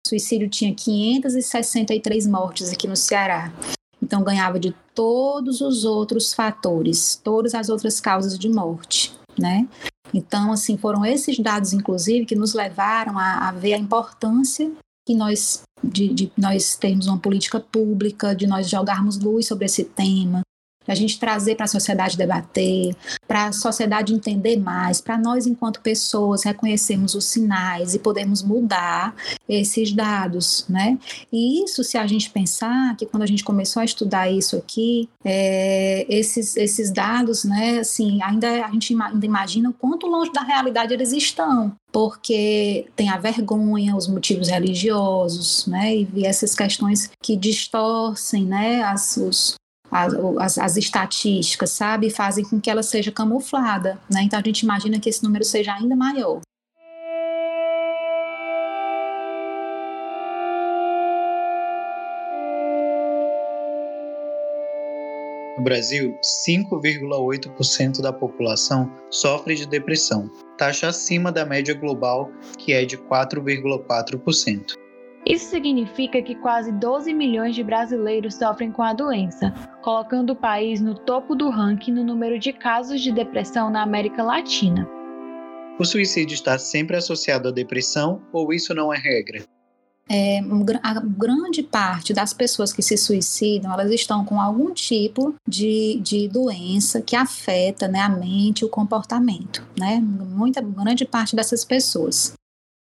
O 0.05 0.09
suicídio 0.09 0.49
tinha 0.49 0.73
563 0.73 2.27
mortes 2.27 2.71
aqui 2.71 2.87
no 2.87 2.95
Ceará. 2.95 3.53
Então 4.01 4.23
ganhava 4.23 4.59
de 4.59 4.75
todos 4.95 5.61
os 5.61 5.85
outros 5.85 6.33
fatores, 6.33 7.15
todas 7.23 7.53
as 7.53 7.69
outras 7.69 7.99
causas 7.99 8.37
de 8.37 8.49
morte, 8.49 9.13
né? 9.37 9.67
Então, 10.13 10.51
assim, 10.51 10.77
foram 10.77 11.05
esses 11.05 11.37
dados, 11.37 11.73
inclusive, 11.73 12.25
que 12.25 12.35
nos 12.35 12.53
levaram 12.53 13.19
a, 13.19 13.49
a 13.49 13.51
ver 13.51 13.73
a 13.73 13.77
importância 13.77 14.71
que 15.05 15.13
nós 15.13 15.61
de, 15.83 16.13
de, 16.13 16.31
nós 16.37 16.75
termos 16.75 17.07
uma 17.07 17.17
política 17.17 17.59
pública, 17.59 18.35
de 18.35 18.45
nós 18.45 18.69
jogarmos 18.69 19.17
luz 19.17 19.47
sobre 19.47 19.65
esse 19.65 19.83
tema, 19.83 20.41
a 20.91 20.95
gente 20.95 21.19
trazer 21.19 21.55
para 21.55 21.65
a 21.65 21.67
sociedade 21.67 22.17
debater, 22.17 22.95
para 23.27 23.47
a 23.47 23.51
sociedade 23.51 24.13
entender 24.13 24.57
mais, 24.57 25.01
para 25.01 25.17
nós, 25.17 25.45
enquanto 25.45 25.81
pessoas, 25.81 26.43
reconhecermos 26.43 27.15
os 27.15 27.25
sinais 27.25 27.93
e 27.93 27.99
podermos 27.99 28.41
mudar 28.43 29.15
esses 29.47 29.91
dados, 29.91 30.65
né? 30.67 30.97
E 31.31 31.63
isso, 31.63 31.83
se 31.83 31.97
a 31.97 32.07
gente 32.07 32.29
pensar 32.29 32.95
que 32.95 33.05
quando 33.05 33.23
a 33.23 33.27
gente 33.27 33.43
começou 33.43 33.81
a 33.81 33.85
estudar 33.85 34.29
isso 34.29 34.55
aqui, 34.55 35.09
é, 35.23 36.05
esses, 36.09 36.55
esses 36.55 36.91
dados, 36.91 37.43
né, 37.43 37.79
assim, 37.79 38.21
ainda 38.21 38.65
a 38.65 38.71
gente 38.71 38.95
ainda 38.99 39.25
imagina 39.25 39.69
o 39.69 39.73
quanto 39.73 40.07
longe 40.07 40.31
da 40.31 40.41
realidade 40.41 40.93
eles 40.93 41.11
estão, 41.11 41.75
porque 41.91 42.87
tem 42.95 43.09
a 43.09 43.17
vergonha, 43.17 43.95
os 43.95 44.07
motivos 44.07 44.49
religiosos, 44.49 45.65
né, 45.67 45.95
e 45.95 46.25
essas 46.25 46.55
questões 46.55 47.09
que 47.21 47.35
distorcem, 47.35 48.45
né, 48.45 48.83
as, 48.83 49.17
os, 49.17 49.55
as, 49.91 50.57
as, 50.57 50.77
estatísticas, 50.77 51.71
sabe, 51.71 52.09
fazem 52.09 52.43
com 52.43 52.59
que 52.59 52.69
ela 52.69 52.83
seja 52.83 53.11
camuflada, 53.11 53.99
né? 54.09 54.23
Então 54.23 54.39
a 54.39 54.43
gente 54.43 54.61
imagina 54.61 54.99
que 54.99 55.09
esse 55.09 55.23
número 55.23 55.43
seja 55.43 55.73
ainda 55.73 55.95
maior. 55.95 56.41
No 65.59 65.63
Brasil, 65.65 66.17
5,8% 66.47 68.01
da 68.01 68.13
população 68.13 68.89
sofre 69.11 69.55
de 69.55 69.65
depressão, 69.65 70.31
taxa 70.57 70.87
acima 70.87 71.33
da 71.33 71.45
média 71.45 71.73
global, 71.73 72.31
que 72.57 72.71
é 72.71 72.85
de 72.85 72.97
4,4%. 72.97 74.78
Isso 75.25 75.49
significa 75.49 76.21
que 76.21 76.35
quase 76.35 76.71
12 76.71 77.13
milhões 77.13 77.55
de 77.55 77.63
brasileiros 77.63 78.35
sofrem 78.35 78.71
com 78.71 78.81
a 78.81 78.93
doença, 78.93 79.53
colocando 79.81 80.31
o 80.31 80.35
país 80.35 80.81
no 80.81 80.95
topo 80.95 81.35
do 81.35 81.49
ranking 81.49 81.91
no 81.91 82.03
número 82.03 82.39
de 82.39 82.53
casos 82.53 83.01
de 83.01 83.11
depressão 83.11 83.69
na 83.69 83.83
América 83.83 84.23
Latina. 84.23 84.89
O 85.79 85.85
suicídio 85.85 86.33
está 86.33 86.57
sempre 86.57 86.97
associado 86.97 87.47
à 87.47 87.51
depressão 87.51 88.21
ou 88.33 88.53
isso 88.53 88.73
não 88.73 88.93
é 88.93 88.97
regra? 88.97 89.43
É, 90.11 90.39
a 90.81 90.93
grande 90.99 91.61
parte 91.61 92.13
das 92.13 92.33
pessoas 92.33 92.73
que 92.73 92.81
se 92.81 92.97
suicidam, 92.97 93.71
elas 93.71 93.91
estão 93.91 94.25
com 94.25 94.41
algum 94.41 94.73
tipo 94.73 95.35
de, 95.47 95.99
de 96.01 96.27
doença 96.27 96.99
que 96.99 97.15
afeta 97.15 97.87
né, 97.87 97.99
a 97.99 98.09
mente 98.09 98.61
e 98.61 98.65
o 98.65 98.69
comportamento, 98.69 99.63
né? 99.77 100.01
Muita 100.01 100.61
grande 100.61 101.05
parte 101.05 101.35
dessas 101.35 101.63
pessoas. 101.63 102.33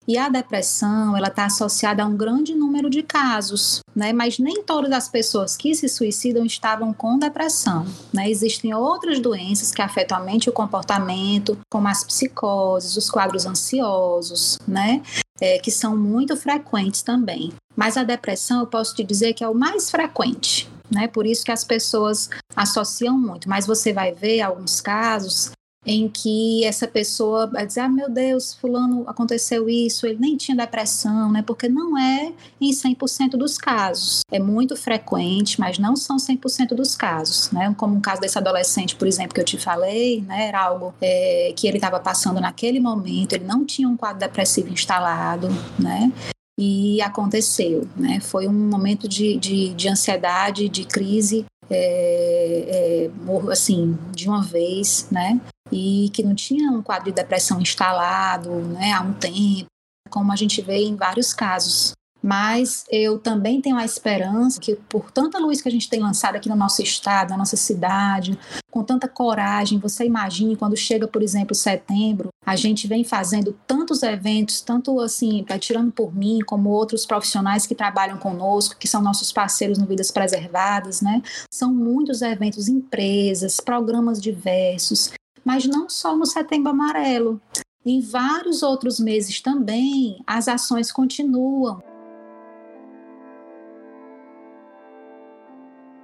E 0.07 0.19
a 0.19 0.29
depressão, 0.29 1.17
ela 1.17 1.29
está 1.29 1.45
associada 1.45 2.03
a 2.03 2.05
um 2.05 2.15
grande 2.15 2.53
número 2.53 2.91
de 2.91 3.01
casos, 3.01 3.79
né? 3.95 4.13
Mas 4.13 4.37
nem 4.37 4.61
todas 4.61 4.91
as 4.91 5.09
pessoas 5.09 5.57
que 5.57 5.73
se 5.73 5.89
suicidam 5.89 6.45
estavam 6.45 6.93
com 6.93 7.17
depressão, 7.17 7.87
né? 8.13 8.29
Existem 8.29 8.73
outras 8.73 9.19
doenças 9.19 9.71
que 9.71 9.81
afetam 9.81 10.17
a 10.17 10.21
mente 10.21 10.45
e 10.45 10.49
o 10.49 10.53
comportamento, 10.53 11.57
como 11.71 11.87
as 11.87 12.03
psicoses, 12.03 12.95
os 12.95 13.09
quadros 13.09 13.47
ansiosos, 13.47 14.59
né? 14.67 15.01
É, 15.41 15.57
que 15.57 15.71
são 15.71 15.97
muito 15.97 16.37
frequentes 16.37 17.01
também. 17.01 17.51
Mas 17.75 17.97
a 17.97 18.03
depressão, 18.03 18.59
eu 18.59 18.67
posso 18.67 18.95
te 18.95 19.03
dizer 19.03 19.33
que 19.33 19.43
é 19.43 19.49
o 19.49 19.55
mais 19.55 19.89
frequente, 19.89 20.69
né? 20.89 21.07
Por 21.07 21.25
isso 21.25 21.43
que 21.43 21.51
as 21.51 21.63
pessoas 21.63 22.29
associam 22.55 23.17
muito. 23.17 23.49
Mas 23.49 23.65
você 23.65 23.91
vai 23.91 24.13
ver 24.13 24.41
alguns 24.41 24.79
casos 24.79 25.51
em 25.85 26.09
que 26.09 26.65
essa 26.65 26.87
pessoa 26.87 27.45
vai 27.45 27.65
dizer, 27.65 27.81
ah, 27.81 27.89
meu 27.89 28.09
Deus, 28.09 28.53
fulano 28.53 29.03
aconteceu 29.07 29.69
isso, 29.69 30.07
ele 30.07 30.17
nem 30.19 30.35
tinha 30.35 30.57
depressão, 30.57 31.31
né? 31.31 31.43
Porque 31.45 31.69
não 31.69 31.97
é 31.97 32.33
em 32.59 32.71
100% 32.71 33.31
dos 33.31 33.57
casos. 33.57 34.21
É 34.31 34.39
muito 34.39 34.75
frequente, 34.75 35.59
mas 35.59 35.77
não 35.77 35.95
são 35.95 36.17
100% 36.17 36.69
dos 36.69 36.95
casos, 36.95 37.51
né? 37.51 37.73
Como 37.77 37.95
um 37.95 38.01
caso 38.01 38.21
desse 38.21 38.37
adolescente, 38.37 38.95
por 38.95 39.07
exemplo, 39.07 39.35
que 39.35 39.41
eu 39.41 39.45
te 39.45 39.57
falei, 39.57 40.21
né? 40.21 40.47
Era 40.47 40.63
algo 40.63 40.93
é, 40.99 41.53
que 41.55 41.67
ele 41.67 41.77
estava 41.77 41.99
passando 41.99 42.41
naquele 42.41 42.79
momento, 42.79 43.33
ele 43.33 43.45
não 43.45 43.63
tinha 43.63 43.87
um 43.87 43.95
quadro 43.95 44.19
depressivo 44.19 44.69
instalado, 44.69 45.49
né? 45.77 46.11
E 46.57 47.01
aconteceu, 47.01 47.87
né? 47.95 48.19
Foi 48.21 48.47
um 48.47 48.53
momento 48.53 49.07
de, 49.07 49.37
de, 49.37 49.73
de 49.73 49.89
ansiedade, 49.89 50.69
de 50.69 50.85
crise 50.85 51.45
é, 51.69 53.09
é, 53.09 53.51
assim, 53.51 53.97
de 54.13 54.27
uma 54.27 54.41
vez, 54.41 55.07
né? 55.11 55.39
E 55.71 56.09
que 56.13 56.23
não 56.23 56.35
tinha 56.35 56.71
um 56.71 56.81
quadro 56.81 57.05
de 57.05 57.11
depressão 57.11 57.59
instalado, 57.59 58.51
né, 58.51 58.93
há 58.93 59.01
um 59.01 59.13
tempo, 59.13 59.65
como 60.09 60.31
a 60.31 60.35
gente 60.35 60.61
vê 60.61 60.83
em 60.83 60.95
vários 60.95 61.33
casos. 61.33 61.93
Mas 62.27 62.85
eu 62.89 63.19
também 63.19 63.61
tenho 63.61 63.77
a 63.77 63.85
esperança 63.85 64.59
que, 64.59 64.75
por 64.89 65.11
tanta 65.11 65.37
luz 65.37 65.61
que 65.61 65.69
a 65.69 65.71
gente 65.71 65.87
tem 65.87 65.99
lançado 65.99 66.35
aqui 66.35 66.49
no 66.49 66.55
nosso 66.55 66.81
estado, 66.81 67.29
na 67.29 67.37
nossa 67.37 67.55
cidade, 67.55 68.35
com 68.71 68.83
tanta 68.83 69.07
coragem, 69.07 69.77
você 69.77 70.05
imagine 70.05 70.55
quando 70.55 70.75
chega, 70.75 71.07
por 71.07 71.21
exemplo, 71.21 71.53
setembro, 71.53 72.29
a 72.43 72.55
gente 72.55 72.87
vem 72.87 73.03
fazendo 73.03 73.55
tantos 73.67 74.01
eventos, 74.01 74.59
tanto 74.61 74.99
assim, 74.99 75.45
tirando 75.59 75.91
por 75.91 76.15
mim, 76.15 76.39
como 76.43 76.71
outros 76.71 77.05
profissionais 77.05 77.67
que 77.67 77.75
trabalham 77.75 78.17
conosco, 78.17 78.75
que 78.75 78.87
são 78.87 79.03
nossos 79.03 79.31
parceiros 79.31 79.77
no 79.77 79.85
Vidas 79.85 80.09
Preservadas, 80.09 81.01
né? 81.01 81.21
São 81.53 81.71
muitos 81.71 82.23
eventos, 82.23 82.67
empresas, 82.67 83.59
programas 83.59 84.19
diversos, 84.19 85.11
mas 85.45 85.65
não 85.65 85.87
só 85.87 86.15
no 86.17 86.25
Setembro 86.25 86.71
Amarelo. 86.71 87.39
Em 87.85 88.01
vários 88.01 88.63
outros 88.63 88.99
meses 88.99 89.39
também, 89.39 90.17
as 90.25 90.47
ações 90.47 90.91
continuam. 90.91 91.83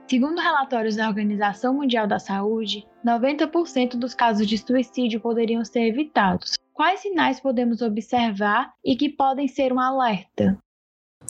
Segundo 0.07 0.39
relatórios 0.39 0.98
da 0.98 1.07
Organização 1.07 1.74
Mundial 1.74 2.05
da 2.05 2.19
Saúde, 2.19 2.86
90% 3.03 3.95
dos 3.98 4.13
casos 4.13 4.45
de 4.45 4.57
suicídio 4.57 5.19
poderiam 5.19 5.65
ser 5.65 5.88
evitados. 5.88 6.53
Quais 6.74 7.00
sinais 7.00 7.39
podemos 7.39 7.81
observar 7.81 8.74
e 8.86 8.95
que 8.95 9.10
podem 9.10 9.48
ser 9.48 9.74
um 9.74 9.79
alerta? 9.79 10.57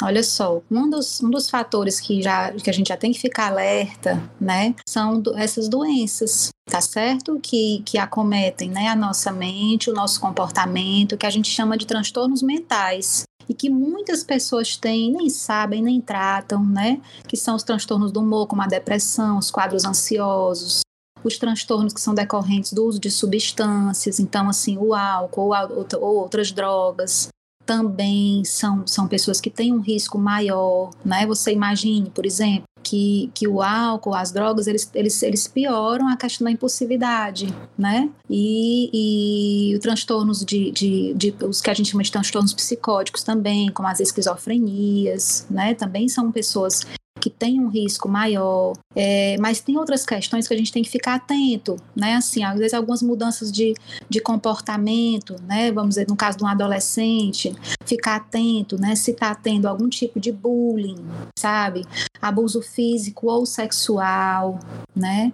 Olha 0.01 0.23
só, 0.23 0.61
um 0.69 0.89
dos, 0.89 1.21
um 1.21 1.29
dos 1.29 1.49
fatores 1.49 1.99
que, 1.99 2.21
já, 2.23 2.51
que 2.51 2.69
a 2.69 2.73
gente 2.73 2.87
já 2.87 2.97
tem 2.97 3.11
que 3.11 3.19
ficar 3.19 3.47
alerta, 3.51 4.21
né, 4.39 4.73
são 4.87 5.19
do, 5.19 5.37
essas 5.37 5.69
doenças, 5.69 6.49
tá 6.65 6.81
certo? 6.81 7.39
Que, 7.39 7.83
que 7.85 7.99
acometem, 7.99 8.69
né, 8.69 8.87
a 8.87 8.95
nossa 8.95 9.31
mente, 9.31 9.91
o 9.91 9.93
nosso 9.93 10.19
comportamento, 10.19 11.17
que 11.17 11.25
a 11.25 11.29
gente 11.29 11.49
chama 11.49 11.77
de 11.77 11.85
transtornos 11.85 12.41
mentais 12.41 13.23
e 13.47 13.53
que 13.53 13.69
muitas 13.69 14.23
pessoas 14.23 14.75
têm, 14.75 15.11
nem 15.11 15.29
sabem, 15.29 15.83
nem 15.83 15.99
tratam, 15.99 16.63
né? 16.65 17.01
Que 17.27 17.35
são 17.35 17.55
os 17.55 17.63
transtornos 17.63 18.11
do 18.11 18.21
humor, 18.21 18.47
como 18.47 18.61
a 18.61 18.67
depressão, 18.67 19.37
os 19.37 19.51
quadros 19.51 19.83
ansiosos, 19.83 20.81
os 21.23 21.37
transtornos 21.37 21.93
que 21.93 22.01
são 22.01 22.15
decorrentes 22.15 22.73
do 22.73 22.85
uso 22.85 22.99
de 22.99 23.11
substâncias, 23.11 24.19
então, 24.19 24.49
assim, 24.49 24.77
o 24.77 24.93
álcool 24.93 25.51
ou, 25.53 25.87
ou 25.99 26.15
outras 26.17 26.51
drogas, 26.51 27.29
também 27.71 28.43
são, 28.43 28.85
são 28.85 29.07
pessoas 29.07 29.39
que 29.39 29.49
têm 29.49 29.71
um 29.73 29.79
risco 29.79 30.17
maior, 30.17 30.89
né? 31.05 31.25
Você 31.25 31.53
imagine, 31.53 32.09
por 32.09 32.25
exemplo, 32.25 32.63
que, 32.83 33.31
que 33.33 33.47
o 33.47 33.61
álcool, 33.61 34.13
as 34.13 34.33
drogas, 34.33 34.67
eles, 34.67 34.91
eles, 34.93 35.23
eles 35.23 35.47
pioram 35.47 36.09
a 36.09 36.17
questão 36.17 36.43
da 36.43 36.51
impulsividade, 36.51 37.47
né? 37.77 38.09
E, 38.29 39.71
e 39.73 39.79
transtornos 39.79 40.43
de, 40.43 40.69
de, 40.71 41.13
de, 41.13 41.33
os 41.45 41.61
que 41.61 41.69
a 41.69 41.73
gente 41.73 41.91
chama 41.91 42.03
de 42.03 42.11
transtornos 42.11 42.53
psicóticos 42.53 43.23
também, 43.23 43.71
como 43.71 43.87
as 43.87 44.01
esquizofrenias, 44.01 45.47
né? 45.49 45.73
Também 45.73 46.09
são 46.09 46.29
pessoas 46.29 46.85
que 47.19 47.29
tem 47.29 47.59
um 47.59 47.67
risco 47.67 48.09
maior, 48.09 48.73
é, 48.95 49.37
mas 49.39 49.61
tem 49.61 49.77
outras 49.77 50.05
questões 50.05 50.47
que 50.47 50.53
a 50.53 50.57
gente 50.57 50.71
tem 50.71 50.81
que 50.81 50.89
ficar 50.89 51.15
atento, 51.15 51.77
né? 51.95 52.15
Assim, 52.15 52.43
às 52.43 52.57
vezes 52.57 52.73
algumas 52.73 53.01
mudanças 53.01 53.51
de, 53.51 53.73
de 54.09 54.19
comportamento, 54.19 55.35
né? 55.43 55.71
Vamos 55.71 55.89
dizer, 55.89 56.07
no 56.07 56.15
caso 56.15 56.37
de 56.37 56.43
um 56.43 56.47
adolescente, 56.47 57.53
ficar 57.85 58.15
atento, 58.15 58.79
né? 58.79 58.95
Se 58.95 59.11
está 59.11 59.35
tendo 59.35 59.67
algum 59.67 59.87
tipo 59.87 60.19
de 60.19 60.31
bullying, 60.31 61.05
sabe? 61.37 61.85
Abuso 62.21 62.61
físico 62.61 63.27
ou 63.27 63.45
sexual, 63.45 64.59
né? 64.95 65.31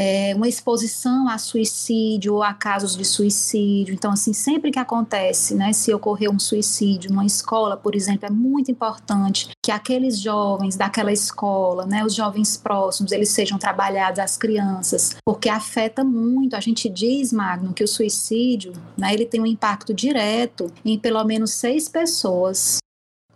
É, 0.00 0.32
uma 0.36 0.46
exposição 0.46 1.28
a 1.28 1.38
suicídio 1.38 2.34
ou 2.34 2.42
a 2.44 2.54
casos 2.54 2.96
de 2.96 3.04
suicídio. 3.04 3.92
Então, 3.92 4.12
assim, 4.12 4.32
sempre 4.32 4.70
que 4.70 4.78
acontece, 4.78 5.56
né, 5.56 5.72
se 5.72 5.92
ocorrer 5.92 6.30
um 6.30 6.38
suicídio 6.38 7.10
numa 7.10 7.26
escola, 7.26 7.76
por 7.76 7.96
exemplo, 7.96 8.24
é 8.24 8.30
muito 8.30 8.70
importante 8.70 9.48
que 9.60 9.72
aqueles 9.72 10.20
jovens 10.20 10.76
daquela 10.76 11.12
escola, 11.12 11.84
né, 11.84 12.04
os 12.04 12.14
jovens 12.14 12.56
próximos, 12.56 13.10
eles 13.10 13.30
sejam 13.30 13.58
trabalhados, 13.58 14.20
as 14.20 14.36
crianças, 14.36 15.16
porque 15.26 15.48
afeta 15.48 16.04
muito. 16.04 16.54
A 16.54 16.60
gente 16.60 16.88
diz, 16.88 17.32
Magno, 17.32 17.74
que 17.74 17.82
o 17.82 17.88
suicídio, 17.88 18.72
né, 18.96 19.12
ele 19.12 19.26
tem 19.26 19.40
um 19.40 19.46
impacto 19.46 19.92
direto 19.92 20.72
em 20.84 20.96
pelo 20.96 21.24
menos 21.24 21.54
seis 21.54 21.88
pessoas 21.88 22.78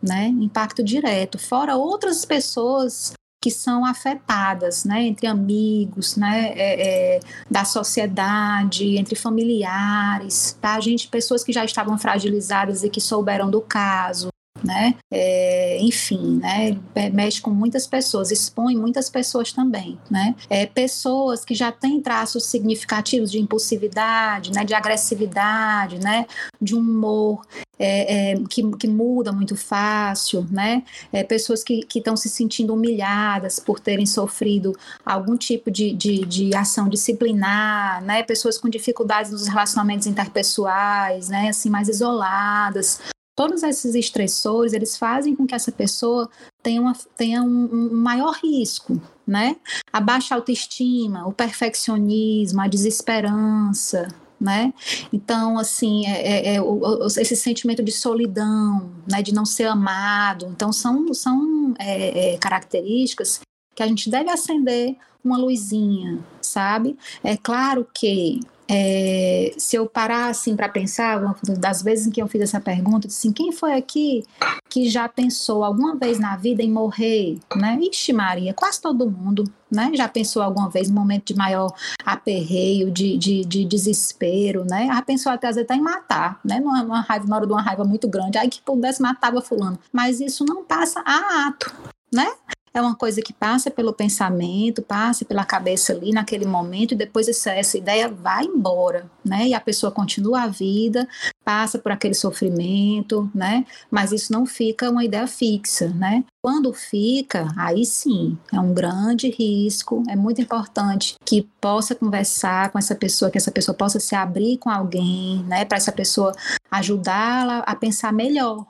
né? 0.03 0.27
Impacto 0.27 0.83
direto, 0.83 1.38
fora 1.38 1.77
outras 1.77 2.25
pessoas 2.25 3.12
que 3.42 3.50
são 3.50 3.85
afetadas, 3.85 4.85
né, 4.85 5.02
entre 5.02 5.26
amigos, 5.26 6.14
né, 6.14 6.52
é, 6.55 7.16
é, 7.16 7.20
da 7.50 7.64
sociedade, 7.64 8.96
entre 8.96 9.16
familiares, 9.16 10.57
tá, 10.61 10.78
gente, 10.78 11.09
pessoas 11.09 11.42
que 11.42 11.52
já 11.52 11.64
estavam 11.64 11.98
fragilizadas 11.98 12.85
e 12.85 12.88
que 12.88 13.00
souberam 13.00 13.50
do 13.50 13.61
caso, 13.61 14.32
né? 14.64 14.94
É, 15.11 15.79
enfim, 15.81 16.40
né? 16.40 16.79
Mexe 17.12 17.40
com 17.40 17.51
muitas 17.51 17.87
pessoas, 17.87 18.31
expõe 18.31 18.77
muitas 18.77 19.09
pessoas 19.11 19.53
também, 19.53 19.98
né? 20.11 20.35
É, 20.48 20.66
pessoas 20.66 21.44
que 21.44 21.55
já 21.55 21.70
têm 21.72 22.01
traços 22.01 22.46
significativos 22.46 23.31
de 23.31 23.38
impulsividade, 23.38 24.53
né? 24.53 24.64
De 24.64 24.75
agressividade, 24.75 25.98
né? 25.98 26.27
De 26.61 26.75
um 26.75 26.81
humor 26.81 27.42
é, 27.79 28.33
é, 28.33 28.35
que, 28.48 28.62
que, 28.77 28.87
muda 28.87 29.33
muito 29.33 29.57
fácil, 29.57 30.46
né? 30.51 30.85
É, 31.12 31.25
pessoas 31.25 31.64
que 31.64 31.87
estão 31.94 32.16
se 32.16 32.29
sentindo 32.29 32.72
humilhadas 32.75 33.59
por 33.59 33.81
terem 33.81 34.07
sofrido 34.07 34.77
algum 35.05 35.37
tipo 35.37 35.70
de, 35.70 35.92
de, 35.92 36.25
de, 36.25 36.55
ação 36.55 36.88
disciplinar, 36.88 38.03
né? 38.05 38.22
Pessoas 38.22 38.57
com 38.57 38.68
dificuldades 38.68 39.33
nos 39.33 39.48
relacionamentos 39.48 40.07
interpessoais, 40.07 41.29
né? 41.29 41.48
Assim, 41.48 41.70
mais 41.70 41.88
isoladas, 41.88 43.01
todos 43.35 43.62
esses 43.62 43.95
estressores, 43.95 44.73
eles 44.73 44.97
fazem 44.97 45.35
com 45.35 45.47
que 45.47 45.55
essa 45.55 45.73
pessoa 45.73 46.29
tenha, 46.62 46.81
uma, 46.81 46.92
tenha 47.16 47.42
um, 47.42 47.68
um 47.73 47.95
maior 47.95 48.35
risco, 48.42 49.01
né? 49.27 49.57
A 49.92 50.01
baixa 50.01 50.35
autoestima, 50.35 51.27
o 51.27 51.33
perfeccionismo, 51.33 52.61
a 52.61 52.68
desesperança, 52.68 54.09
né? 54.40 54.75
Então, 55.12 55.59
assim, 55.59 56.07
é, 56.07 56.51
é, 56.51 56.55
é, 56.57 56.62
o, 56.62 57.07
esse 57.07 57.37
sentimento 57.37 57.83
de 57.83 57.92
solidão, 57.92 58.90
né, 59.11 59.23
de 59.23 59.33
não 59.33 59.45
ser 59.45 59.64
amado. 59.64 60.47
Então, 60.47 60.73
são, 60.73 61.14
são 61.14 61.75
é, 61.79 62.35
é, 62.35 62.38
características 62.38 63.40
que 63.75 63.83
a 63.83 63.87
gente 63.87 64.11
deve 64.11 64.31
acender 64.31 64.97
uma 65.25 65.38
luzinha, 65.38 66.18
sabe? 66.40 66.99
É 67.23 67.37
claro 67.37 67.87
que 67.95 68.40
é, 68.74 69.52
se 69.58 69.76
eu 69.76 69.87
parar 69.87 70.30
assim 70.30 70.56
para 70.56 70.66
pensar, 70.66 71.37
das 71.58 71.82
vezes 71.82 72.06
em 72.06 72.11
que 72.11 72.22
eu 72.22 72.26
fiz 72.26 72.40
essa 72.40 72.58
pergunta, 72.58 73.06
assim, 73.06 73.30
quem 73.30 73.52
foi 73.52 73.74
aqui 73.74 74.24
que 74.70 74.88
já 74.88 75.06
pensou 75.06 75.62
alguma 75.62 75.94
vez 75.94 76.18
na 76.18 76.37
vida 76.37 76.62
em 76.62 76.72
morrer, 76.72 77.38
né? 77.54 77.78
Ixi 77.82 78.14
Maria, 78.14 78.54
quase 78.54 78.80
todo 78.80 79.11
mundo, 79.11 79.44
né? 79.70 79.90
Já 79.92 80.08
pensou 80.08 80.40
alguma 80.40 80.70
vez 80.70 80.88
em 80.88 80.92
momento 80.92 81.26
de 81.26 81.37
maior 81.37 81.70
aperreio, 82.02 82.90
de, 82.90 83.18
de, 83.18 83.44
de 83.44 83.66
desespero, 83.66 84.64
né? 84.64 84.87
Já 84.87 85.02
pensou 85.02 85.30
até 85.30 85.48
às 85.48 85.56
vezes 85.56 85.70
até 85.70 85.78
em 85.78 85.82
matar, 85.82 86.40
né? 86.42 86.58
Numa, 86.58 86.82
numa 86.82 87.00
raiva, 87.02 87.26
na 87.26 87.37
hora 87.37 87.46
de 87.46 87.52
uma 87.52 87.61
raiva 87.61 87.85
muito 87.85 88.08
grande, 88.08 88.38
aí 88.38 88.48
que 88.48 88.62
pudesse 88.62 89.02
matava 89.02 89.42
fulano. 89.42 89.78
Mas 89.92 90.18
isso 90.18 90.46
não 90.46 90.64
passa 90.64 91.02
a 91.04 91.48
ato, 91.48 91.70
né? 92.11 92.26
É 92.74 92.80
uma 92.80 92.94
coisa 92.94 93.20
que 93.20 93.32
passa 93.32 93.70
pelo 93.70 93.92
pensamento, 93.92 94.82
passa 94.82 95.24
pela 95.24 95.44
cabeça 95.44 95.92
ali 95.92 96.11
naquele 96.11 96.46
momento 96.46 96.92
e 96.92 96.96
depois 96.96 97.28
essa, 97.28 97.50
essa 97.52 97.76
ideia 97.76 98.08
vai 98.08 98.44
embora, 98.44 99.11
né? 99.24 99.48
E 99.48 99.54
a 99.54 99.61
pessoa 99.61 99.92
continua 99.92 100.42
a 100.42 100.46
vida, 100.46 101.06
passa 101.44 101.78
por 101.78 101.92
aquele 101.92 102.14
sofrimento, 102.14 103.30
né? 103.35 103.66
Mas 103.90 104.12
isso 104.12 104.32
não 104.32 104.46
fica 104.46 104.90
uma 104.90 105.04
ideia 105.04 105.26
fixa, 105.26 105.88
né? 105.88 106.24
Quando 106.40 106.72
fica, 106.72 107.52
aí 107.56 107.85
sim, 107.85 108.38
é 108.52 108.58
um 108.58 108.72
grande 108.72 109.28
risco, 109.28 110.02
é 110.08 110.16
muito 110.16 110.40
importante 110.40 111.14
que 111.24 111.48
possa 111.61 111.94
conversar 111.94 112.70
com 112.70 112.78
essa 112.78 112.94
pessoa, 112.94 113.30
que 113.30 113.38
essa 113.38 113.50
pessoa 113.50 113.76
possa 113.76 114.00
se 114.00 114.14
abrir 114.14 114.58
com 114.58 114.70
alguém, 114.70 115.44
né? 115.44 115.64
Para 115.64 115.76
essa 115.76 115.92
pessoa 115.92 116.35
ajudá-la 116.70 117.58
a 117.58 117.76
pensar 117.76 118.12
melhor, 118.12 118.66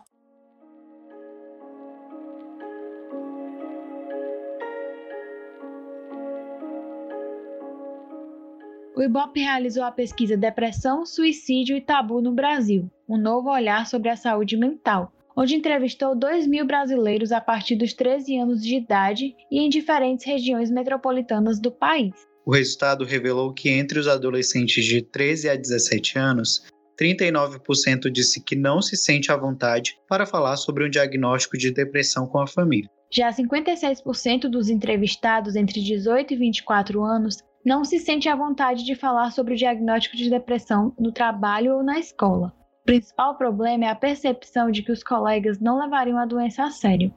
O 9.03 9.05
IBOP 9.05 9.41
realizou 9.41 9.83
a 9.83 9.91
pesquisa 9.91 10.37
Depressão, 10.37 11.05
Suicídio 11.05 11.77
e 11.77 11.81
Tabu 11.81 12.23
no 12.23 12.31
Brasil, 12.31 12.89
um 13.09 13.19
novo 13.19 13.51
olhar 13.51 13.85
sobre 13.85 14.09
a 14.09 14.15
saúde 14.15 14.57
mental, 14.57 15.13
onde 15.37 15.57
entrevistou 15.57 16.15
2 16.15 16.47
mil 16.47 16.65
brasileiros 16.65 17.33
a 17.33 17.41
partir 17.41 17.75
dos 17.75 17.93
13 17.95 18.39
anos 18.39 18.63
de 18.63 18.77
idade 18.77 19.35
e 19.51 19.59
em 19.59 19.69
diferentes 19.69 20.25
regiões 20.25 20.71
metropolitanas 20.71 21.59
do 21.59 21.73
país. 21.73 22.13
O 22.47 22.53
resultado 22.53 23.05
revelou 23.05 23.53
que 23.53 23.71
entre 23.71 23.99
os 23.99 24.07
adolescentes 24.07 24.85
de 24.85 25.03
13 25.03 25.49
a 25.49 25.57
17 25.57 26.17
anos, 26.17 26.63
39% 26.97 28.09
disse 28.09 28.41
que 28.41 28.55
não 28.55 28.81
se 28.81 28.97
sente 28.97 29.33
à 29.33 29.37
vontade 29.37 29.99
para 30.09 30.25
falar 30.25 30.57
sobre 30.57 30.87
um 30.87 30.89
diagnóstico 30.89 31.59
de 31.59 31.73
depressão 31.73 32.25
com 32.25 32.39
a 32.39 32.47
família. 32.47 32.89
Já 33.11 33.31
56% 33.31 34.43
dos 34.43 34.71
entrevistados 34.71 35.57
entre 35.57 35.83
18 35.83 36.35
e 36.35 36.37
24 36.37 37.03
anos 37.03 37.39
não 37.65 37.85
se 37.85 37.99
sente 37.99 38.29
à 38.29 38.35
vontade 38.35 38.85
de 38.85 38.95
falar 38.95 39.31
sobre 39.31 39.55
o 39.55 39.57
diagnóstico 39.57 40.17
de 40.17 40.29
depressão 40.29 40.93
no 40.99 41.13
trabalho 41.13 41.77
ou 41.77 41.83
na 41.83 41.99
escola. 41.99 42.53
O 42.83 42.85
principal 42.85 43.37
problema 43.37 43.85
é 43.85 43.89
a 43.89 43.95
percepção 43.95 44.71
de 44.71 44.83
que 44.83 44.91
os 44.91 45.05
colegas 45.05 45.61
não 45.61 45.79
levariam 45.79 46.19
a 46.19 46.27
doença 46.27 46.65
a 46.65 46.71
sério. 46.71 47.15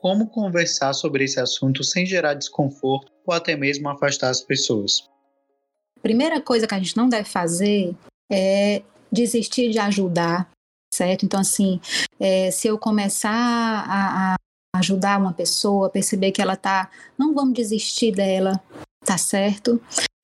Como 0.00 0.28
conversar 0.28 0.94
sobre 0.94 1.24
esse 1.24 1.38
assunto 1.38 1.84
sem 1.84 2.06
gerar 2.06 2.34
desconforto 2.34 3.12
ou 3.26 3.34
até 3.34 3.56
mesmo 3.56 3.88
afastar 3.88 4.30
as 4.30 4.40
pessoas? 4.40 5.08
Primeira 6.02 6.40
coisa 6.40 6.66
que 6.66 6.74
a 6.74 6.78
gente 6.78 6.96
não 6.96 7.08
deve 7.08 7.28
fazer 7.28 7.94
é 8.30 8.82
desistir 9.10 9.70
de 9.70 9.78
ajudar, 9.78 10.50
certo? 10.92 11.24
Então, 11.24 11.40
assim, 11.40 11.80
é, 12.18 12.50
se 12.50 12.68
eu 12.68 12.78
começar 12.78 13.30
a, 13.30 14.34
a 14.34 14.36
ajudar 14.78 15.18
uma 15.18 15.32
pessoa, 15.32 15.90
perceber 15.90 16.32
que 16.32 16.40
ela 16.40 16.56
tá, 16.56 16.90
não 17.18 17.34
vamos 17.34 17.54
desistir 17.54 18.12
dela, 18.12 18.62
tá 19.06 19.16
certo? 19.16 19.80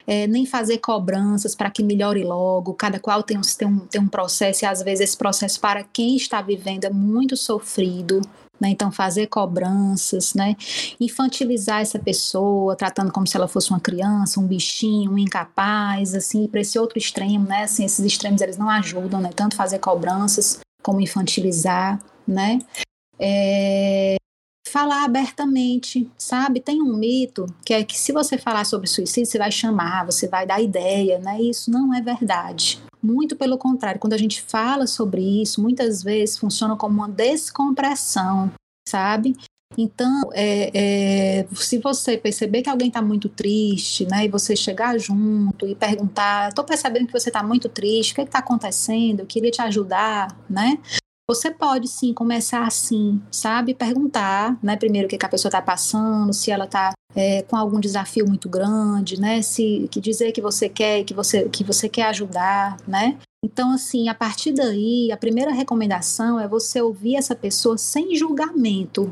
É, 0.07 0.27
nem 0.27 0.45
fazer 0.45 0.79
cobranças 0.79 1.55
para 1.55 1.71
que 1.71 1.83
melhore 1.83 2.25
logo, 2.25 2.75
cada 2.75 2.99
qual 2.99 3.23
tem 3.23 3.39
um, 3.39 3.41
tem, 3.41 3.69
um, 3.69 3.79
tem 3.79 4.01
um 4.01 4.09
processo, 4.09 4.65
e 4.65 4.67
às 4.67 4.83
vezes 4.83 5.11
esse 5.11 5.17
processo 5.17 5.61
para 5.61 5.85
quem 5.85 6.17
está 6.17 6.43
vivendo 6.43 6.85
é 6.85 6.91
muito 6.91 7.37
sofrido, 7.37 8.21
né? 8.61 8.69
Então, 8.69 8.93
fazer 8.93 9.27
cobranças, 9.29 10.35
né? 10.35 10.57
Infantilizar 11.01 11.81
essa 11.81 11.99
pessoa, 11.99 12.77
tratando 12.77 13.13
como 13.13 13.27
se 13.27 13.37
ela 13.37 13.49
fosse 13.49 13.71
uma 13.71 13.81
criança, 13.81 14.39
um 14.39 14.47
bichinho, 14.47 15.13
um 15.13 15.19
incapaz, 15.19 16.15
assim, 16.15 16.47
para 16.47 16.61
esse 16.61 16.79
outro 16.79 16.99
extremo, 16.99 17.47
né? 17.47 17.65
Assim, 17.65 17.85
esses 17.85 18.05
extremos 18.05 18.41
eles 18.41 18.57
não 18.57 18.69
ajudam, 18.71 19.21
né? 19.21 19.31
Tanto 19.35 19.57
fazer 19.57 19.79
cobranças 19.79 20.61
como 20.83 21.01
infantilizar, 21.01 22.01
né? 22.27 22.61
É, 23.19 24.17
falar 24.67 25.05
abertamente, 25.05 26.11
sabe? 26.17 26.61
Tem 26.61 26.81
um 26.81 26.97
mito 26.97 27.47
que 27.65 27.75
é 27.75 27.85
que 27.85 27.99
se 27.99 28.13
você 28.13 28.39
falar 28.39 28.65
sobre 28.65 28.87
suicídio, 28.87 29.31
você 29.31 29.39
vai 29.39 29.51
chamar, 29.51 30.07
você 30.07 30.29
vai 30.29 30.47
dar 30.47 30.63
ideia, 30.63 31.19
né? 31.19 31.41
Isso 31.41 31.71
não 31.71 31.93
é 31.95 32.01
verdade. 32.01 32.81
Muito 33.03 33.35
pelo 33.37 33.59
contrário, 33.59 34.01
quando 34.01 34.13
a 34.13 34.19
gente 34.19 34.41
fala 34.43 34.87
sobre 34.87 35.43
isso, 35.43 35.61
muitas 35.61 36.03
vezes 36.03 36.39
funciona 36.39 36.77
como 36.77 36.95
uma 36.95 37.09
descompressão, 37.09 38.53
sabe? 38.89 39.35
Então, 39.77 40.31
é, 40.33 41.41
é, 41.41 41.47
se 41.55 41.79
você 41.79 42.17
perceber 42.17 42.63
que 42.63 42.71
alguém 42.71 42.89
está 42.89 43.01
muito 43.01 43.29
triste, 43.29 44.07
né, 44.07 44.27
e 44.27 44.29
você 44.29 44.55
chegar 44.55 44.99
junto 44.99 45.67
e 45.67 45.75
perguntar, 45.75 46.49
estou 46.49 46.65
percebendo 46.65 47.07
que 47.07 47.13
você 47.13 47.31
está 47.31 47.43
muito 47.43 47.69
triste, 47.69 48.13
o 48.13 48.15
que 48.17 48.21
é 48.21 48.25
está 48.25 48.39
acontecendo? 48.39 49.21
Eu 49.21 49.27
queria 49.27 49.51
te 49.51 49.63
ajudar, 49.63 50.37
né? 50.49 50.79
Você 51.29 51.51
pode 51.51 51.89
sim 51.89 52.13
começar 52.13 52.67
assim, 52.67 53.23
sabe? 53.31 53.75
Perguntar, 53.75 54.59
né? 54.63 54.77
Primeiro 54.77 55.07
o 55.07 55.09
que, 55.11 55.17
que 55.17 55.27
a 55.27 55.29
pessoa 55.29 55.49
está 55.49 55.63
passando, 55.63 56.33
se 56.33 56.51
ela 56.51 56.65
está 56.65 56.93
é, 57.15 57.43
com 57.43 57.57
algum 57.57 57.79
desafio 57.79 58.27
muito 58.27 58.49
grande, 58.49 59.21
né? 59.21 59.41
Se 59.41 59.89
que 59.91 60.01
dizer 60.01 60.33
que 60.33 60.41
você 60.41 60.69
quer, 60.69 61.05
que 61.05 61.15
você 61.15 61.49
que 61.49 61.63
você 61.63 61.89
quer 61.89 62.07
ajudar, 62.07 62.77
né? 62.87 63.19
Então, 63.45 63.73
assim, 63.73 64.09
a 64.09 64.15
partir 64.15 64.53
daí, 64.53 65.11
a 65.11 65.17
primeira 65.17 65.53
recomendação 65.53 66.39
é 66.39 66.47
você 66.47 66.81
ouvir 66.81 67.17
essa 67.17 67.35
pessoa 67.35 67.77
sem 67.77 68.15
julgamento, 68.15 69.11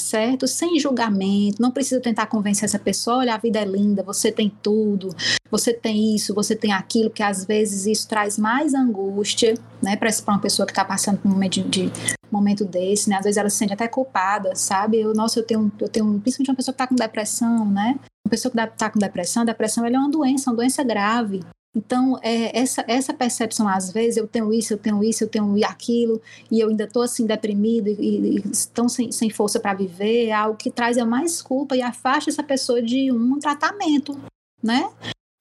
certo? 0.00 0.46
Sem 0.46 0.78
julgamento, 0.78 1.60
não 1.60 1.70
precisa 1.70 2.00
tentar 2.00 2.26
convencer 2.26 2.64
essa 2.64 2.78
pessoa, 2.78 3.18
olha, 3.18 3.34
a 3.34 3.38
vida 3.38 3.58
é 3.58 3.64
linda, 3.64 4.02
você 4.02 4.32
tem 4.32 4.52
tudo, 4.62 5.14
você 5.50 5.72
tem 5.72 6.14
isso, 6.14 6.34
você 6.34 6.56
tem 6.56 6.72
aquilo, 6.72 7.10
porque 7.10 7.22
às 7.22 7.44
vezes 7.44 7.86
isso 7.86 8.08
traz 8.08 8.38
mais 8.38 8.74
angústia, 8.74 9.54
né, 9.82 9.96
para 9.96 10.10
uma 10.28 10.38
pessoa 10.38 10.66
que 10.66 10.72
está 10.72 10.84
passando 10.84 11.18
por 11.18 11.28
um 11.28 11.32
momento 11.32 11.62
de, 11.62 11.86
de, 11.86 11.92
momento 12.30 12.64
desse, 12.64 13.10
né? 13.10 13.16
Às 13.16 13.24
vezes 13.24 13.36
ela 13.36 13.50
se 13.50 13.56
sente 13.56 13.72
até 13.72 13.88
culpada, 13.88 14.54
sabe? 14.54 15.00
Eu, 15.00 15.12
nossa, 15.12 15.40
eu 15.40 15.44
tenho, 15.44 15.70
eu 15.80 15.88
tenho, 15.88 16.06
principalmente 16.20 16.50
uma 16.50 16.56
pessoa 16.56 16.72
que 16.72 16.82
está 16.82 16.86
com 16.86 16.94
depressão, 16.94 17.68
né? 17.68 17.98
Uma 18.24 18.30
pessoa 18.30 18.52
que 18.52 18.58
está 18.60 18.88
com 18.90 18.98
depressão, 18.98 19.44
depressão 19.44 19.84
é 19.84 19.90
uma 19.90 20.10
doença, 20.10 20.50
uma 20.50 20.56
doença 20.56 20.84
grave, 20.84 21.40
então, 21.74 22.18
é, 22.20 22.58
essa, 22.58 22.84
essa 22.88 23.14
percepção, 23.14 23.68
às 23.68 23.92
vezes, 23.92 24.16
eu 24.16 24.26
tenho 24.26 24.52
isso, 24.52 24.74
eu 24.74 24.78
tenho 24.78 25.04
isso, 25.04 25.22
eu 25.22 25.28
tenho 25.28 25.54
aquilo, 25.64 26.20
e 26.50 26.58
eu 26.58 26.68
ainda 26.68 26.84
estou 26.84 27.02
assim, 27.02 27.26
deprimido 27.26 27.88
e, 27.88 28.42
tão 28.74 28.88
sem, 28.88 29.12
sem 29.12 29.30
força 29.30 29.60
para 29.60 29.74
viver, 29.74 30.26
é 30.26 30.32
algo 30.32 30.56
que 30.56 30.70
traz 30.70 30.96
mais 30.98 31.40
culpa 31.40 31.76
e 31.76 31.82
afasta 31.82 32.28
essa 32.28 32.42
pessoa 32.42 32.82
de 32.82 33.12
um 33.12 33.38
tratamento, 33.38 34.18
né? 34.62 34.90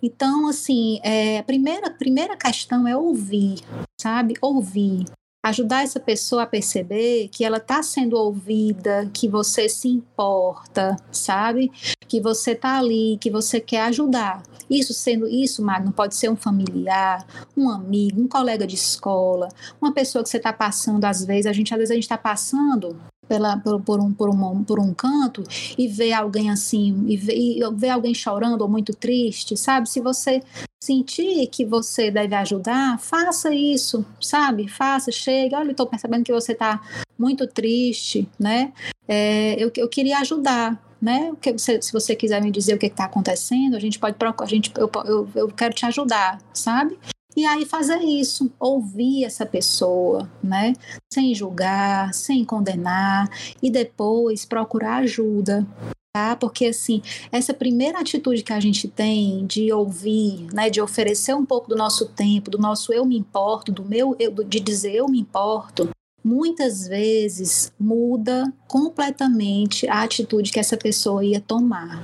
Então, 0.02 0.48
assim, 0.48 1.00
é, 1.04 1.40
a 1.40 1.44
primeira, 1.44 1.90
primeira 1.90 2.38
questão 2.38 2.88
é 2.88 2.96
ouvir, 2.96 3.62
sabe? 4.00 4.36
Ouvir 4.40 5.06
ajudar 5.44 5.84
essa 5.84 6.00
pessoa 6.00 6.44
a 6.44 6.48
perceber 6.48 7.30
que 7.30 7.46
ela 7.46 7.58
está 7.58 7.82
sendo 7.82 8.16
ouvida, 8.18 9.10
que 9.14 9.28
você 9.28 9.70
se 9.70 9.88
importa, 9.88 10.96
sabe? 11.12 11.72
Que 12.08 12.20
você 12.20 12.52
está 12.52 12.78
ali, 12.78 13.18
que 13.20 13.30
você 13.30 13.60
quer 13.60 13.84
ajudar. 13.84 14.44
Isso 14.70 14.94
sendo 14.94 15.28
isso, 15.28 15.64
Magno, 15.64 15.92
pode 15.92 16.16
ser 16.16 16.30
um 16.30 16.36
familiar, 16.36 17.26
um 17.58 17.70
amigo, 17.70 18.22
um 18.22 18.28
colega 18.28 18.68
de 18.68 18.76
escola, 18.76 19.48
uma 19.82 19.94
pessoa 19.94 20.24
que 20.24 20.30
você 20.30 20.38
está 20.38 20.54
passando, 20.54 21.06
às 21.06 21.24
vezes, 21.26 21.46
a 21.46 21.54
gente 21.54 21.74
às 21.74 21.78
vezes 21.78 21.92
a 21.92 21.96
gente 21.96 22.04
está 22.04 22.18
passando 22.18 22.98
pela, 23.30 23.58
por, 23.58 23.80
por, 23.80 24.02
um, 24.02 24.12
por, 24.12 24.30
um, 24.30 24.64
por 24.64 24.80
um 24.80 24.92
canto 24.92 25.44
e 25.78 25.88
ver 25.88 26.14
alguém 26.14 26.50
assim, 26.50 27.06
e 27.08 27.16
ver, 27.16 27.90
alguém 27.90 28.14
chorando 28.14 28.64
ou 28.64 28.68
muito 28.68 28.92
triste, 28.92 29.56
sabe? 29.56 29.88
Se 29.88 30.02
você 30.02 30.42
sentir 30.82 31.46
que 31.48 31.64
você 31.64 32.10
deve 32.10 32.34
ajudar, 32.34 33.00
faça 33.00 33.54
isso, 33.54 34.04
sabe? 34.20 34.68
Faça, 34.68 35.12
chegue. 35.12 35.54
Olha, 35.54 35.72
estou 35.72 35.86
percebendo 35.86 36.24
que 36.24 36.34
você 36.34 36.54
está 36.54 36.82
muito 37.18 37.46
triste, 37.46 38.28
né? 38.40 38.74
É, 39.08 39.62
eu, 39.64 39.72
eu 39.78 39.88
queria 39.88 40.18
ajudar, 40.20 40.82
né? 41.00 41.32
Você, 41.56 41.80
se 41.82 41.94
você 41.94 42.16
quiser 42.16 42.42
me 42.42 42.50
dizer 42.50 42.74
o 42.74 42.80
que 42.80 42.88
está 42.88 43.06
acontecendo, 43.06 43.76
a 43.76 43.80
gente 43.80 44.00
pode 44.00 44.18
procurar, 44.18 44.48
a 44.48 44.50
gente, 44.50 44.72
eu, 44.76 44.90
eu, 45.06 45.30
eu 45.36 45.48
quero 45.50 45.74
te 45.76 45.86
ajudar, 45.86 46.40
sabe? 46.52 46.98
E 47.36 47.46
aí 47.46 47.66
fazer 47.66 48.00
isso, 48.00 48.52
ouvir 48.60 49.24
essa 49.24 49.46
pessoa, 49.46 50.30
né? 50.44 50.74
Sem 51.12 51.34
julgar, 51.34 52.14
sem 52.14 52.44
condenar 52.44 53.30
e 53.62 53.70
depois 53.70 54.46
procurar 54.46 54.98
ajuda, 54.98 55.66
tá? 56.14 56.36
Porque 56.36 56.66
assim, 56.66 57.02
essa 57.32 57.54
primeira 57.54 58.00
atitude 58.00 58.44
que 58.44 58.52
a 58.52 58.60
gente 58.60 58.88
tem 58.88 59.46
de 59.46 59.72
ouvir, 59.72 60.48
né, 60.54 60.70
de 60.70 60.82
oferecer 60.82 61.36
um 61.36 61.46
pouco 61.46 61.70
do 61.70 61.76
nosso 61.76 62.08
tempo, 62.08 62.50
do 62.50 62.58
nosso 62.58 62.92
eu 62.92 63.06
me 63.06 63.18
importo, 63.18 63.72
do 63.72 63.86
meu 63.86 64.16
eu, 64.20 64.32
de 64.32 64.60
dizer 64.60 64.96
eu 64.96 65.08
me 65.08 65.20
importo, 65.20 65.90
muitas 66.24 66.88
vezes 66.88 67.72
muda 67.80 68.52
completamente 68.68 69.88
a 69.88 70.02
atitude 70.02 70.52
que 70.52 70.60
essa 70.60 70.76
pessoa 70.76 71.24
ia 71.24 71.40
tomar, 71.40 72.04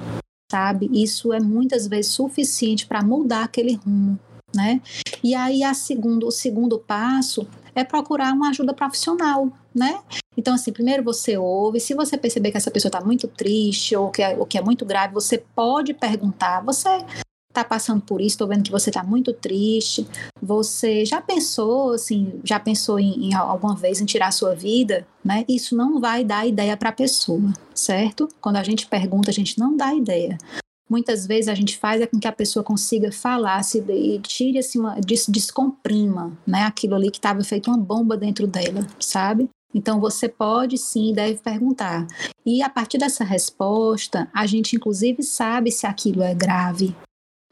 sabe? 0.51 0.87
Isso 0.93 1.33
é 1.33 1.39
muitas 1.39 1.87
vezes 1.87 2.11
suficiente 2.11 2.85
para 2.85 3.03
mudar 3.03 3.43
aquele 3.43 3.73
rumo 3.73 4.19
né? 4.55 4.81
E 5.23 5.35
aí 5.35 5.63
a 5.63 5.73
segundo, 5.73 6.27
o 6.27 6.31
segundo 6.31 6.79
passo 6.79 7.47
é 7.75 7.83
procurar 7.83 8.33
uma 8.33 8.49
ajuda 8.49 8.73
profissional, 8.73 9.51
né? 9.73 9.99
Então, 10.37 10.53
assim, 10.53 10.71
primeiro 10.71 11.03
você 11.03 11.37
ouve, 11.37 11.79
se 11.79 11.93
você 11.93 12.17
perceber 12.17 12.51
que 12.51 12.57
essa 12.57 12.71
pessoa 12.71 12.89
está 12.89 13.01
muito 13.01 13.27
triste 13.27 13.95
ou 13.95 14.09
que, 14.09 14.21
é, 14.21 14.35
ou 14.37 14.45
que 14.45 14.57
é 14.57 14.61
muito 14.61 14.85
grave, 14.85 15.13
você 15.13 15.37
pode 15.37 15.93
perguntar, 15.93 16.61
você 16.61 16.89
está 17.49 17.63
passando 17.63 18.01
por 18.01 18.19
isso, 18.19 18.35
estou 18.35 18.47
vendo 18.47 18.63
que 18.63 18.71
você 18.71 18.89
está 18.89 19.01
muito 19.01 19.31
triste, 19.31 20.05
você 20.41 21.05
já 21.05 21.21
pensou, 21.21 21.93
assim, 21.93 22.39
já 22.43 22.59
pensou 22.59 22.99
em, 22.99 23.29
em, 23.29 23.33
alguma 23.33 23.75
vez 23.75 24.01
em 24.01 24.05
tirar 24.05 24.27
a 24.27 24.31
sua 24.31 24.53
vida, 24.53 25.07
né? 25.23 25.45
Isso 25.47 25.75
não 25.75 25.99
vai 26.01 26.23
dar 26.23 26.45
ideia 26.45 26.75
para 26.75 26.89
a 26.89 26.93
pessoa, 26.93 27.53
certo? 27.73 28.27
Quando 28.41 28.57
a 28.57 28.63
gente 28.63 28.87
pergunta, 28.87 29.29
a 29.29 29.33
gente 29.33 29.57
não 29.57 29.75
dá 29.75 29.93
ideia 29.93 30.37
muitas 30.89 31.25
vezes 31.25 31.47
a 31.47 31.55
gente 31.55 31.77
faz 31.77 32.01
é 32.01 32.07
com 32.07 32.19
que 32.19 32.27
a 32.27 32.31
pessoa 32.31 32.63
consiga 32.63 33.11
falar 33.11 33.63
se, 33.63 33.79
e 33.79 34.19
tire 34.19 34.59
assim, 34.59 34.79
uma, 34.79 34.99
des, 34.99 35.25
descomprima 35.27 36.37
né, 36.45 36.63
aquilo 36.63 36.95
ali 36.95 37.11
que 37.11 37.17
estava 37.17 37.43
feito 37.43 37.69
uma 37.69 37.77
bomba 37.77 38.15
dentro 38.15 38.47
dela, 38.47 38.85
sabe? 38.99 39.49
Então 39.73 39.99
você 39.99 40.29
pode 40.29 40.77
sim, 40.77 41.13
deve 41.13 41.35
perguntar. 41.39 42.07
E 42.45 42.61
a 42.61 42.69
partir 42.69 42.97
dessa 42.97 43.23
resposta, 43.23 44.29
a 44.33 44.45
gente 44.45 44.75
inclusive 44.75 45.21
sabe 45.21 45.71
se 45.71 45.85
aquilo 45.85 46.23
é 46.23 46.33
grave, 46.33 46.95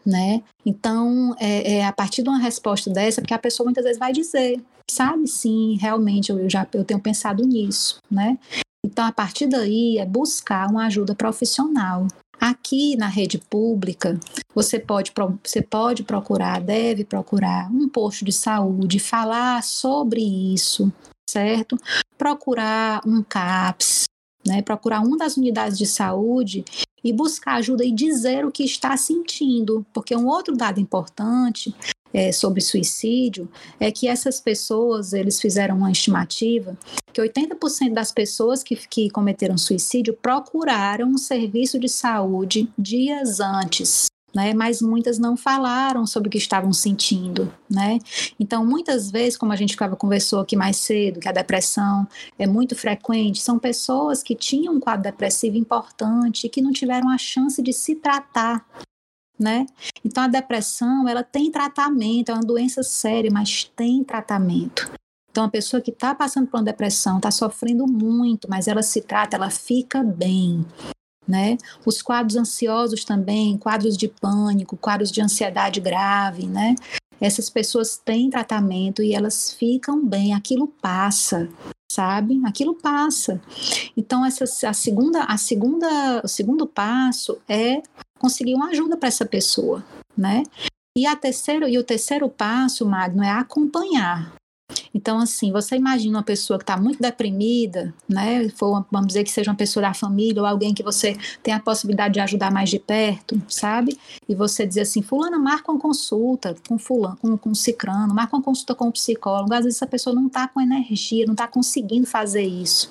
né? 0.05 0.41
Então, 0.65 1.35
é, 1.39 1.77
é, 1.77 1.85
a 1.85 1.91
partir 1.91 2.23
de 2.23 2.29
uma 2.29 2.39
resposta 2.39 2.89
dessa, 2.89 3.21
porque 3.21 3.33
a 3.33 3.39
pessoa 3.39 3.65
muitas 3.65 3.83
vezes 3.83 3.99
vai 3.99 4.13
dizer, 4.13 4.61
sabe, 4.89 5.27
sim, 5.27 5.77
realmente 5.79 6.31
eu, 6.31 6.49
já 6.49 6.65
eu 6.73 6.85
tenho 6.85 6.99
pensado 6.99 7.45
nisso, 7.45 7.97
né? 8.09 8.37
Então, 8.85 9.05
a 9.05 9.11
partir 9.11 9.47
daí 9.47 9.97
é 9.97 10.05
buscar 10.05 10.69
uma 10.69 10.85
ajuda 10.85 11.15
profissional, 11.15 12.07
Aqui 12.45 12.97
na 12.97 13.07
rede 13.07 13.37
pública, 13.37 14.19
você 14.53 14.77
pode, 14.77 15.13
você 15.41 15.61
pode 15.61 16.03
procurar, 16.03 16.59
deve 16.59 17.05
procurar 17.05 17.71
um 17.71 17.87
posto 17.87 18.25
de 18.25 18.33
saúde, 18.33 18.99
falar 18.99 19.63
sobre 19.63 20.19
isso, 20.53 20.91
certo? 21.29 21.77
Procurar 22.17 22.99
um 23.07 23.23
CAPS, 23.23 24.03
né? 24.45 24.61
Procurar 24.61 24.99
uma 24.99 25.15
das 25.15 25.37
unidades 25.37 25.77
de 25.77 25.85
saúde 25.85 26.65
e 27.01 27.13
buscar 27.13 27.53
ajuda 27.53 27.85
e 27.85 27.93
dizer 27.93 28.45
o 28.45 28.51
que 28.51 28.65
está 28.65 28.97
sentindo, 28.97 29.85
porque 29.93 30.13
um 30.13 30.27
outro 30.27 30.53
dado 30.53 30.81
importante 30.81 31.73
é, 32.13 32.31
sobre 32.31 32.61
suicídio 32.61 33.49
é 33.79 33.91
que 33.91 34.07
essas 34.07 34.39
pessoas, 34.39 35.13
eles 35.13 35.41
fizeram 35.41 35.77
uma 35.77 35.91
estimativa 35.91 36.77
que 37.11 37.21
80% 37.21 37.93
das 37.93 38.11
pessoas 38.11 38.63
que, 38.63 38.75
que 38.75 39.09
cometeram 39.09 39.57
suicídio 39.57 40.13
procuraram 40.13 41.07
um 41.07 41.17
serviço 41.17 41.79
de 41.79 41.89
saúde 41.89 42.69
dias 42.77 43.39
antes 43.39 44.07
né? 44.33 44.53
Mas 44.53 44.81
muitas 44.81 45.19
não 45.19 45.37
falaram 45.37 46.07
sobre 46.07 46.27
o 46.27 46.31
que 46.31 46.37
estavam 46.37 46.73
sentindo, 46.73 47.53
né? 47.69 47.99
Então, 48.39 48.65
muitas 48.65 49.11
vezes, 49.11 49.37
como 49.37 49.53
a 49.53 49.55
gente 49.55 49.77
conversou 49.97 50.39
aqui 50.39 50.55
mais 50.55 50.77
cedo, 50.77 51.19
que 51.19 51.29
a 51.29 51.31
depressão 51.31 52.07
é 52.39 52.47
muito 52.47 52.75
frequente, 52.75 53.39
são 53.39 53.59
pessoas 53.59 54.23
que 54.23 54.35
tinham 54.35 54.73
um 54.73 54.79
quadro 54.79 55.03
depressivo 55.03 55.57
importante 55.57 56.47
e 56.47 56.49
que 56.49 56.61
não 56.61 56.71
tiveram 56.71 57.09
a 57.09 57.17
chance 57.17 57.61
de 57.61 57.71
se 57.71 57.95
tratar, 57.95 58.65
né? 59.43 59.65
Então, 60.03 60.23
a 60.23 60.27
depressão, 60.27 61.07
ela 61.07 61.23
tem 61.23 61.51
tratamento, 61.51 62.29
é 62.29 62.33
uma 62.33 62.41
doença 62.41 62.81
séria, 62.81 63.29
mas 63.31 63.65
tem 63.75 64.03
tratamento. 64.03 64.89
Então, 65.29 65.45
a 65.45 65.49
pessoa 65.49 65.81
que 65.81 65.91
está 65.91 66.15
passando 66.15 66.47
por 66.47 66.57
uma 66.57 66.63
depressão, 66.63 67.17
está 67.17 67.29
sofrendo 67.29 67.85
muito, 67.85 68.47
mas 68.49 68.67
ela 68.67 68.81
se 68.81 69.01
trata, 69.01 69.35
ela 69.35 69.49
fica 69.49 70.03
bem 70.03 70.65
né? 71.27 71.57
Os 71.85 72.01
quadros 72.01 72.35
ansiosos 72.35 73.03
também, 73.03 73.57
quadros 73.57 73.97
de 73.97 74.07
pânico, 74.07 74.77
quadros 74.77 75.11
de 75.11 75.21
ansiedade 75.21 75.79
grave, 75.79 76.47
né? 76.47 76.75
Essas 77.19 77.49
pessoas 77.49 77.97
têm 77.97 78.29
tratamento 78.29 79.01
e 79.01 79.13
elas 79.13 79.53
ficam 79.53 80.05
bem, 80.05 80.33
aquilo 80.33 80.67
passa, 80.67 81.49
sabe? 81.91 82.41
Aquilo 82.45 82.75
passa. 82.75 83.41
Então 83.95 84.25
essa 84.25 84.69
a 84.69 84.73
segunda 84.73 85.23
a 85.23 85.37
segunda 85.37 86.21
o 86.23 86.27
segundo 86.27 86.67
passo 86.67 87.39
é 87.47 87.81
conseguir 88.19 88.55
uma 88.55 88.69
ajuda 88.69 88.97
para 88.97 89.09
essa 89.09 89.25
pessoa, 89.25 89.83
né? 90.17 90.43
E 90.95 91.07
a 91.07 91.15
terceiro 91.15 91.67
e 91.67 91.77
o 91.77 91.83
terceiro 91.83 92.29
passo, 92.29 92.85
Magno, 92.85 93.23
é 93.23 93.29
acompanhar, 93.29 94.33
então, 94.93 95.17
assim, 95.17 95.51
você 95.51 95.75
imagina 95.75 96.19
uma 96.19 96.23
pessoa 96.23 96.59
que 96.59 96.63
está 96.63 96.77
muito 96.77 97.01
deprimida, 97.01 97.93
né? 98.07 98.47
For, 98.49 98.85
vamos 98.91 99.07
dizer 99.07 99.23
que 99.23 99.31
seja 99.31 99.49
uma 99.49 99.57
pessoa 99.57 99.81
da 99.81 99.93
família 99.93 100.39
ou 100.39 100.47
alguém 100.47 100.73
que 100.73 100.83
você 100.83 101.17
tem 101.41 101.53
a 101.53 101.59
possibilidade 101.59 102.13
de 102.13 102.19
ajudar 102.19 102.51
mais 102.51 102.69
de 102.69 102.77
perto, 102.77 103.41
sabe? 103.49 103.97
E 104.29 104.35
você 104.35 104.67
dizer 104.67 104.81
assim, 104.81 105.01
fulana, 105.01 105.39
marca 105.39 105.71
uma 105.71 105.81
consulta 105.81 106.55
com 106.67 106.77
fulano, 106.77 107.17
com, 107.17 107.35
com 107.35 107.55
cicrano, 107.55 108.13
marca 108.13 108.35
uma 108.35 108.43
consulta 108.43 108.75
com 108.75 108.87
um 108.87 108.91
psicólogo. 108.91 109.53
Às 109.53 109.63
vezes 109.63 109.77
essa 109.77 109.87
pessoa 109.87 110.15
não 110.15 110.27
está 110.27 110.47
com 110.47 110.61
energia, 110.61 111.25
não 111.25 111.33
está 111.33 111.47
conseguindo 111.47 112.05
fazer 112.05 112.43
isso, 112.43 112.89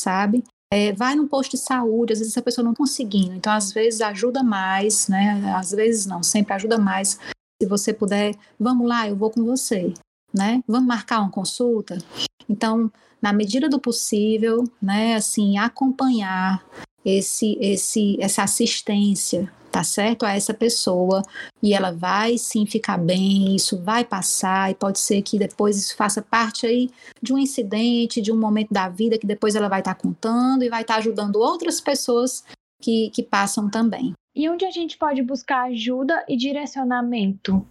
sabe? 0.00 0.44
É, 0.72 0.92
vai 0.92 1.16
num 1.16 1.26
posto 1.26 1.52
de 1.52 1.58
saúde, 1.58 2.12
às 2.12 2.20
vezes 2.20 2.32
essa 2.32 2.42
pessoa 2.42 2.64
não 2.64 2.74
conseguindo. 2.74 3.34
Então, 3.34 3.52
às 3.52 3.72
vezes 3.72 4.00
ajuda 4.00 4.40
mais, 4.44 5.08
né? 5.08 5.52
Às 5.56 5.72
vezes 5.72 6.06
não, 6.06 6.22
sempre 6.22 6.54
ajuda 6.54 6.78
mais. 6.78 7.18
Se 7.60 7.68
você 7.68 7.92
puder, 7.92 8.36
vamos 8.58 8.86
lá, 8.86 9.08
eu 9.08 9.16
vou 9.16 9.30
com 9.30 9.44
você 9.44 9.92
né? 10.32 10.62
Vamos 10.66 10.86
marcar 10.86 11.20
uma 11.20 11.30
consulta? 11.30 11.98
Então, 12.48 12.90
na 13.20 13.32
medida 13.32 13.68
do 13.68 13.78
possível, 13.78 14.64
né, 14.80 15.14
assim, 15.14 15.58
acompanhar 15.58 16.64
esse, 17.04 17.56
esse, 17.60 18.16
essa 18.20 18.42
assistência, 18.42 19.50
tá 19.70 19.84
certo? 19.84 20.24
A 20.24 20.34
essa 20.34 20.52
pessoa 20.52 21.22
e 21.62 21.72
ela 21.72 21.92
vai 21.92 22.36
sim 22.36 22.66
ficar 22.66 22.98
bem, 22.98 23.54
isso 23.54 23.78
vai 23.82 24.04
passar 24.04 24.70
e 24.70 24.74
pode 24.74 24.98
ser 24.98 25.22
que 25.22 25.38
depois 25.38 25.76
isso 25.76 25.96
faça 25.96 26.20
parte 26.20 26.66
aí 26.66 26.90
de 27.22 27.32
um 27.32 27.38
incidente, 27.38 28.20
de 28.20 28.32
um 28.32 28.38
momento 28.38 28.72
da 28.72 28.88
vida 28.88 29.18
que 29.18 29.26
depois 29.26 29.54
ela 29.54 29.68
vai 29.68 29.80
estar 29.80 29.94
tá 29.94 30.00
contando 30.00 30.64
e 30.64 30.68
vai 30.68 30.82
estar 30.82 30.94
tá 30.94 30.98
ajudando 30.98 31.36
outras 31.36 31.80
pessoas 31.80 32.44
que, 32.80 33.10
que 33.10 33.22
passam 33.22 33.70
também. 33.70 34.12
E 34.34 34.48
onde 34.48 34.64
a 34.64 34.70
gente 34.70 34.96
pode 34.96 35.22
buscar 35.22 35.64
ajuda 35.64 36.24
e 36.28 36.36
direcionamento? 36.36 37.66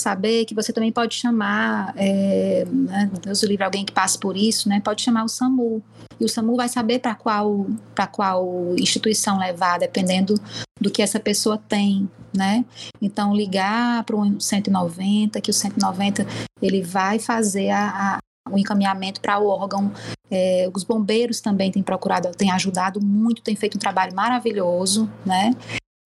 saber 0.00 0.44
que 0.44 0.54
você 0.54 0.72
também 0.72 0.92
pode 0.92 1.14
chamar, 1.14 1.92
é, 1.96 2.64
né, 2.70 3.10
Deus 3.22 3.42
livre, 3.42 3.64
alguém 3.64 3.84
que 3.84 3.92
passe 3.92 4.18
por 4.18 4.36
isso, 4.36 4.68
né, 4.68 4.80
pode 4.80 5.02
chamar 5.02 5.24
o 5.24 5.28
SAMU. 5.28 5.82
E 6.20 6.24
o 6.24 6.28
SAMU 6.28 6.54
vai 6.54 6.68
saber 6.68 6.98
para 6.98 7.14
qual, 7.14 7.66
qual 8.12 8.74
instituição 8.78 9.38
levar, 9.38 9.78
dependendo 9.78 10.34
do 10.80 10.90
que 10.90 11.02
essa 11.02 11.18
pessoa 11.18 11.58
tem, 11.58 12.08
né? 12.34 12.64
Então, 13.00 13.34
ligar 13.34 14.04
para 14.04 14.16
o 14.16 14.40
190, 14.40 15.40
que 15.40 15.50
o 15.50 15.54
190 15.54 16.26
ele 16.62 16.82
vai 16.82 17.18
fazer 17.18 17.70
a, 17.70 18.18
o 18.50 18.58
encaminhamento 18.58 19.20
para 19.20 19.38
o 19.38 19.46
órgão. 19.48 19.92
É, 20.30 20.68
os 20.74 20.82
bombeiros 20.82 21.40
também 21.40 21.70
têm 21.70 21.82
procurado, 21.82 22.30
têm 22.32 22.50
ajudado 22.50 23.00
muito, 23.00 23.42
têm 23.42 23.54
feito 23.54 23.76
um 23.76 23.80
trabalho 23.80 24.14
maravilhoso, 24.14 25.10
né? 25.24 25.52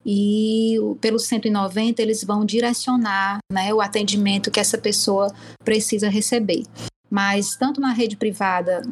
E 0.05 0.77
pelo 1.01 1.19
190 1.19 2.01
eles 2.01 2.25
vão 2.25 2.45
direcionar 2.45 3.39
né, 3.53 3.73
o 3.73 3.81
atendimento 3.81 4.51
que 4.51 4.59
essa 4.59 4.79
pessoa 4.79 5.33
precisa 5.63 6.09
receber. 6.09 6.65
Mas 7.11 7.57
tanto 7.57 7.81
na 7.81 7.93
rede 7.93 8.17
privada, 8.17 8.83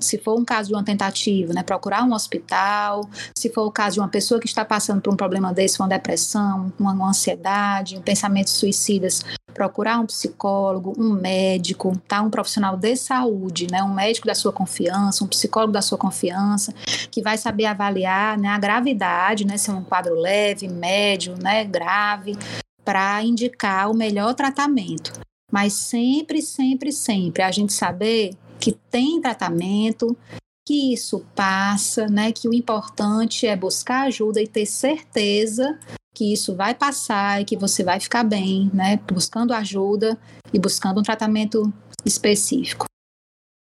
se 0.00 0.16
for 0.16 0.38
um 0.38 0.44
caso 0.44 0.68
de 0.68 0.74
uma 0.74 0.82
tentativa, 0.82 1.52
né, 1.52 1.62
procurar 1.62 2.04
um 2.04 2.14
hospital, 2.14 3.08
se 3.36 3.50
for 3.50 3.66
o 3.66 3.70
caso 3.70 3.94
de 3.94 4.00
uma 4.00 4.08
pessoa 4.08 4.40
que 4.40 4.46
está 4.46 4.64
passando 4.64 5.02
por 5.02 5.12
um 5.12 5.16
problema 5.16 5.52
desse, 5.52 5.78
uma 5.78 5.88
depressão, 5.88 6.72
uma, 6.78 7.08
ansiedade, 7.08 7.98
um 7.98 8.02
pensamentos 8.02 8.54
suicidas, 8.54 9.22
procurar 9.52 10.00
um 10.00 10.06
psicólogo, 10.06 10.94
um 10.96 11.12
médico, 11.12 11.96
tá? 12.08 12.22
Um 12.22 12.30
profissional 12.30 12.76
de 12.76 12.96
saúde, 12.96 13.66
né? 13.70 13.82
Um 13.82 13.92
médico 13.92 14.26
da 14.26 14.34
sua 14.34 14.52
confiança, 14.52 15.22
um 15.22 15.26
psicólogo 15.26 15.72
da 15.72 15.82
sua 15.82 15.98
confiança, 15.98 16.72
que 17.10 17.20
vai 17.20 17.36
saber 17.36 17.66
avaliar, 17.66 18.38
né, 18.38 18.48
a 18.48 18.58
gravidade, 18.58 19.46
né, 19.46 19.58
se 19.58 19.70
é 19.70 19.72
um 19.72 19.82
quadro 19.82 20.14
leve, 20.14 20.68
médio, 20.68 21.34
né, 21.40 21.64
grave, 21.64 22.36
para 22.84 23.22
indicar 23.22 23.90
o 23.90 23.94
melhor 23.94 24.34
tratamento. 24.34 25.12
Mas 25.50 25.72
sempre, 25.72 26.40
sempre, 26.40 26.92
sempre 26.92 27.42
a 27.42 27.50
gente 27.50 27.72
saber 27.72 28.36
que 28.58 28.72
tem 28.72 29.20
tratamento, 29.20 30.16
que 30.66 30.92
isso 30.92 31.24
passa, 31.34 32.06
né? 32.06 32.32
Que 32.32 32.48
o 32.48 32.54
importante 32.54 33.46
é 33.46 33.56
buscar 33.56 34.02
ajuda 34.02 34.40
e 34.40 34.46
ter 34.46 34.66
certeza 34.66 35.78
que 36.14 36.32
isso 36.32 36.54
vai 36.54 36.74
passar 36.74 37.40
e 37.40 37.44
que 37.44 37.56
você 37.56 37.82
vai 37.82 37.98
ficar 37.98 38.24
bem, 38.24 38.70
né? 38.74 38.98
Buscando 39.10 39.52
ajuda 39.52 40.18
e 40.52 40.58
buscando 40.58 41.00
um 41.00 41.02
tratamento 41.02 41.72
específico. 42.04 42.86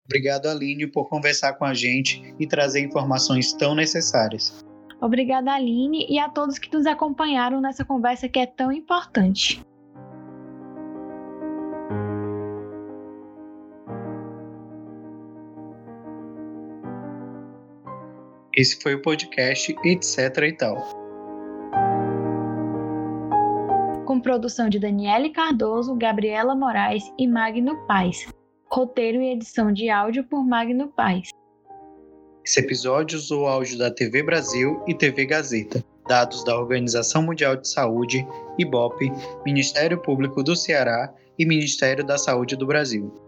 Obrigado, 0.06 0.48
Aline, 0.48 0.88
por 0.88 1.10
conversar 1.10 1.54
com 1.54 1.66
a 1.66 1.74
gente 1.74 2.22
e 2.40 2.48
trazer 2.48 2.80
informações 2.82 3.52
tão 3.54 3.74
necessárias. 3.74 4.54
Obrigada, 5.02 5.52
Aline, 5.52 6.06
e 6.10 6.20
a 6.20 6.30
todos 6.30 6.58
que 6.58 6.72
nos 6.72 6.86
acompanharam 6.86 7.60
nessa 7.60 7.84
conversa 7.84 8.30
que 8.30 8.40
é 8.40 8.46
tão 8.46 8.72
importante. 8.72 9.62
Esse 18.56 18.82
foi 18.82 18.96
o 18.96 19.02
podcast 19.02 19.76
Etc 19.84 20.38
e 20.44 20.54
Tal. 20.54 20.82
Com 24.06 24.22
produção 24.22 24.70
de 24.70 24.80
Daniele 24.80 25.32
Cardoso, 25.32 25.94
Gabriela 25.96 26.56
Moraes 26.56 27.04
e 27.20 27.28
Magno 27.28 27.86
Paz. 27.86 28.26
Roteiro 28.72 29.22
e 29.22 29.34
edição 29.34 29.74
de 29.74 29.90
áudio 29.90 30.24
por 30.24 30.42
Magno 30.46 30.88
Paz. 30.88 31.32
Esse 32.46 32.62
episódio 32.62 33.18
usou 33.18 33.46
áudio 33.46 33.78
da 33.78 33.92
TV 33.92 34.24
Brasil 34.24 34.82
e 34.88 34.94
TV 34.94 35.26
Gazeta, 35.26 35.84
dados 36.08 36.42
da 36.46 36.58
Organização 36.58 37.24
Mundial 37.24 37.58
de 37.58 37.68
Saúde, 37.68 38.26
IBOP, 38.58 39.12
Ministério 39.46 40.02
Público 40.02 40.42
do 40.42 40.56
Ceará 40.56 41.14
e 41.38 41.46
Ministério 41.46 42.06
da 42.06 42.18
Saúde 42.18 42.56
do 42.56 42.66
Brasil. 42.66 43.25